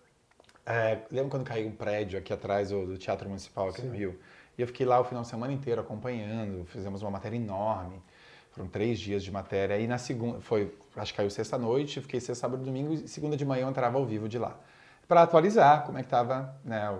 É, 0.64 0.98
lembra 1.12 1.30
quando 1.30 1.44
caiu 1.44 1.68
um 1.68 1.72
prédio 1.72 2.18
aqui 2.18 2.32
atrás 2.32 2.70
do, 2.70 2.86
do 2.86 2.98
Teatro 2.98 3.28
Municipal 3.28 3.68
aqui 3.68 3.80
Sim. 3.80 3.88
no 3.88 3.94
Rio? 3.94 4.18
E 4.58 4.62
eu 4.62 4.66
fiquei 4.66 4.84
lá 4.84 4.98
o 5.00 5.04
final 5.04 5.22
de 5.22 5.28
semana 5.28 5.52
inteiro 5.52 5.80
acompanhando, 5.80 6.64
fizemos 6.66 7.02
uma 7.02 7.10
matéria 7.10 7.36
enorme. 7.36 8.02
Foram 8.50 8.68
três 8.68 8.98
dias 8.98 9.22
de 9.22 9.30
matéria. 9.30 9.78
E 9.78 9.86
na 9.86 9.98
segunda, 9.98 10.40
foi, 10.40 10.74
acho 10.96 11.12
que 11.12 11.18
caiu 11.18 11.28
sexta-noite, 11.28 12.00
fiquei 12.00 12.18
sexta, 12.18 12.46
sábado, 12.46 12.64
domingo, 12.64 12.94
e 12.94 13.06
segunda 13.06 13.36
de 13.36 13.44
manhã 13.44 13.64
eu 13.64 13.68
entrava 13.68 13.98
ao 13.98 14.06
vivo 14.06 14.28
de 14.28 14.38
lá. 14.38 14.58
Para 15.06 15.22
atualizar 15.22 15.84
como 15.84 15.98
é 15.98 16.00
que 16.00 16.06
estava 16.06 16.58
né, 16.64 16.98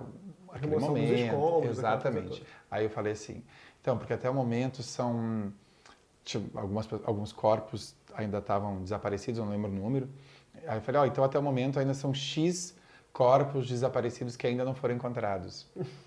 aquele 0.53 0.77
momento. 0.77 1.65
Exatamente. 1.65 2.43
Aí 2.71 2.85
eu 2.85 2.91
falei 2.91 3.13
assim, 3.13 3.43
então, 3.81 3.97
porque 3.97 4.13
até 4.13 4.29
o 4.29 4.35
momento 4.35 4.83
são 4.83 5.53
tipo, 6.25 6.59
algumas, 6.59 6.89
alguns 7.05 7.33
corpos 7.33 7.95
ainda 8.15 8.39
estavam 8.39 8.83
desaparecidos, 8.83 9.41
não 9.41 9.51
lembro 9.51 9.71
o 9.71 9.75
número. 9.75 10.09
Aí 10.67 10.79
eu 10.79 10.83
falei, 10.83 11.01
ó, 11.01 11.05
oh, 11.05 11.07
então 11.07 11.23
até 11.23 11.39
o 11.39 11.43
momento 11.43 11.79
ainda 11.79 11.95
são 11.95 12.13
X 12.13 12.75
corpos 13.13 13.69
desaparecidos 13.69 14.37
que 14.37 14.47
ainda 14.47 14.65
não 14.65 14.75
foram 14.75 14.95
encontrados. 14.95 15.67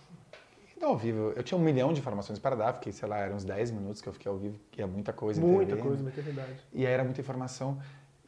Então, 0.80 0.92
ao 0.92 0.98
vivo, 0.98 1.34
eu 1.36 1.44
tinha 1.44 1.58
um 1.58 1.62
milhão 1.62 1.92
de 1.92 2.00
informações 2.00 2.40
para 2.40 2.56
dar, 2.56 2.72
porque, 2.72 2.90
sei 2.94 3.06
lá, 3.06 3.18
eram 3.18 3.36
uns 3.36 3.44
10 3.44 3.72
minutos 3.72 4.02
que 4.02 4.08
eu 4.08 4.14
fiquei 4.14 4.32
ao 4.32 4.38
vivo, 4.38 4.58
que 4.72 4.82
é 4.82 4.86
muita 4.86 5.12
coisa. 5.12 5.42
Muita 5.42 5.76
TV, 5.76 5.82
coisa, 5.86 6.02
muita 6.02 6.22
verdade. 6.22 6.56
E 6.72 6.88
aí 6.88 6.94
era 6.94 7.04
muita 7.04 7.20
informação. 7.20 7.82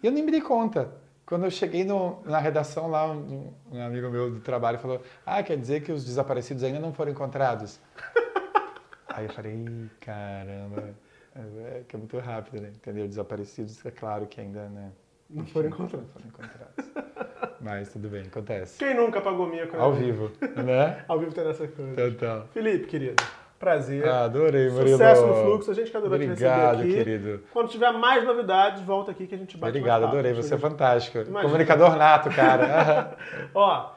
E 0.03 0.05
eu 0.05 0.11
nem 0.11 0.21
me 0.21 0.31
dei 0.31 0.41
conta. 0.41 0.93
Quando 1.31 1.45
eu 1.45 1.49
cheguei 1.49 1.85
no, 1.85 2.21
na 2.25 2.39
redação 2.39 2.89
lá, 2.89 3.09
um, 3.09 3.53
um, 3.71 3.81
amigo 3.81 4.09
meu 4.09 4.29
do 4.29 4.41
trabalho 4.41 4.77
falou: 4.77 5.01
Ah, 5.25 5.41
quer 5.41 5.55
dizer 5.55 5.81
que 5.81 5.89
os 5.89 6.03
desaparecidos 6.03 6.61
ainda 6.61 6.77
não 6.77 6.93
foram 6.93 7.13
encontrados? 7.13 7.79
Aí 9.07 9.27
eu 9.27 9.31
falei: 9.31 9.65
caramba, 10.01 10.93
é, 11.33 11.39
é, 11.39 11.83
que 11.87 11.95
é 11.95 11.99
muito 11.99 12.19
rápido, 12.19 12.61
né? 12.61 12.73
Entendeu? 12.75 13.07
Desaparecidos, 13.07 13.85
é 13.85 13.91
claro 13.91 14.27
que 14.27 14.41
ainda, 14.41 14.67
né? 14.67 14.91
Não 15.29 15.45
foram 15.45 15.69
encontrados. 15.69 16.09
Não 16.13 16.13
foram 16.13 16.27
encontrados. 16.27 17.55
Mas 17.61 17.93
tudo 17.93 18.09
bem, 18.09 18.23
acontece. 18.23 18.77
Quem 18.79 18.93
nunca 18.93 19.21
pagou 19.21 19.47
mico? 19.47 19.77
Ao 19.77 19.93
vivo, 19.93 20.33
né? 20.61 21.05
Ao 21.07 21.17
vivo 21.17 21.31
tem 21.31 21.47
essa 21.47 21.65
coisa. 21.65 21.95
Total. 21.95 22.47
Felipe, 22.47 22.87
querido. 22.87 23.23
Prazer. 23.61 24.03
Ah, 24.07 24.23
adorei, 24.23 24.71
Murilo. 24.71 24.97
Sucesso 24.97 25.27
no 25.27 25.35
fluxo. 25.35 25.69
A 25.69 25.73
gente 25.75 25.91
que 25.91 25.95
adorou 25.95 26.15
Obrigado, 26.15 26.77
te 26.77 26.83
receber 26.83 26.99
aqui. 26.99 27.03
querido. 27.11 27.43
Quando 27.53 27.69
tiver 27.69 27.91
mais 27.91 28.25
novidades, 28.25 28.81
volta 28.81 29.11
aqui 29.11 29.27
que 29.27 29.35
a 29.35 29.37
gente 29.37 29.55
bate 29.55 29.77
Obrigado, 29.77 30.05
adorei. 30.05 30.33
Você 30.33 30.55
é 30.55 30.57
fantástico. 30.57 31.19
Imagina. 31.19 31.43
Comunicador 31.43 31.95
nato, 31.95 32.31
cara. 32.31 33.15
Ó, 33.53 33.91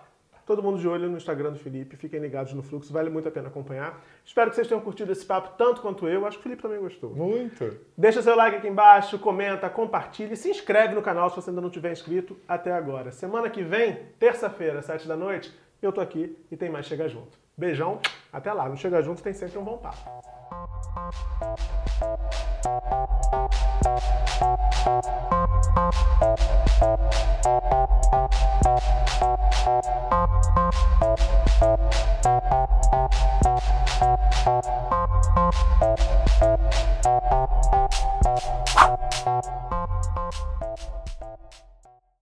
todo 0.45 0.63
mundo 0.63 0.79
de 0.79 0.87
olho 0.87 1.09
no 1.09 1.17
Instagram 1.17 1.53
do 1.53 1.59
Felipe. 1.59 1.97
Fiquem 1.97 2.21
ligados 2.21 2.53
no 2.53 2.63
fluxo. 2.63 2.93
Vale 2.93 3.09
muito 3.09 3.27
a 3.27 3.31
pena 3.31 3.49
acompanhar. 3.49 4.05
Espero 4.23 4.51
que 4.51 4.57
vocês 4.57 4.69
tenham 4.69 4.83
curtido 4.83 5.11
esse 5.11 5.25
papo 5.25 5.57
tanto 5.57 5.81
quanto 5.81 6.07
eu. 6.07 6.27
Acho 6.27 6.37
que 6.37 6.41
o 6.41 6.43
Felipe 6.43 6.61
também 6.61 6.79
gostou. 6.79 7.15
Muito. 7.15 7.75
Deixa 7.97 8.21
seu 8.21 8.37
like 8.37 8.59
aqui 8.59 8.69
embaixo, 8.69 9.19
comenta, 9.19 9.71
compartilha 9.71 10.35
e 10.35 10.37
se 10.37 10.51
inscreve 10.51 10.95
no 10.95 11.01
canal 11.01 11.31
se 11.31 11.37
você 11.37 11.49
ainda 11.49 11.63
não 11.63 11.71
tiver 11.71 11.91
inscrito 11.91 12.37
até 12.47 12.71
agora. 12.71 13.11
Semana 13.11 13.49
que 13.49 13.63
vem, 13.63 13.99
terça-feira, 14.19 14.83
sete 14.83 15.09
da 15.09 15.17
noite, 15.17 15.51
eu 15.81 15.91
tô 15.91 16.03
aqui 16.03 16.37
e 16.51 16.57
tem 16.59 16.69
mais 16.69 16.85
Chega 16.85 17.09
Junto. 17.09 17.44
Beijão, 17.57 18.01
até 18.33 18.53
lá. 18.53 18.69
No 18.69 18.77
Chega 18.77 19.01
Junto 19.01 19.23
tem 19.23 19.33
sempre 19.33 19.59
um 19.59 19.65
bom 19.65 19.79
papo. 19.79 20.25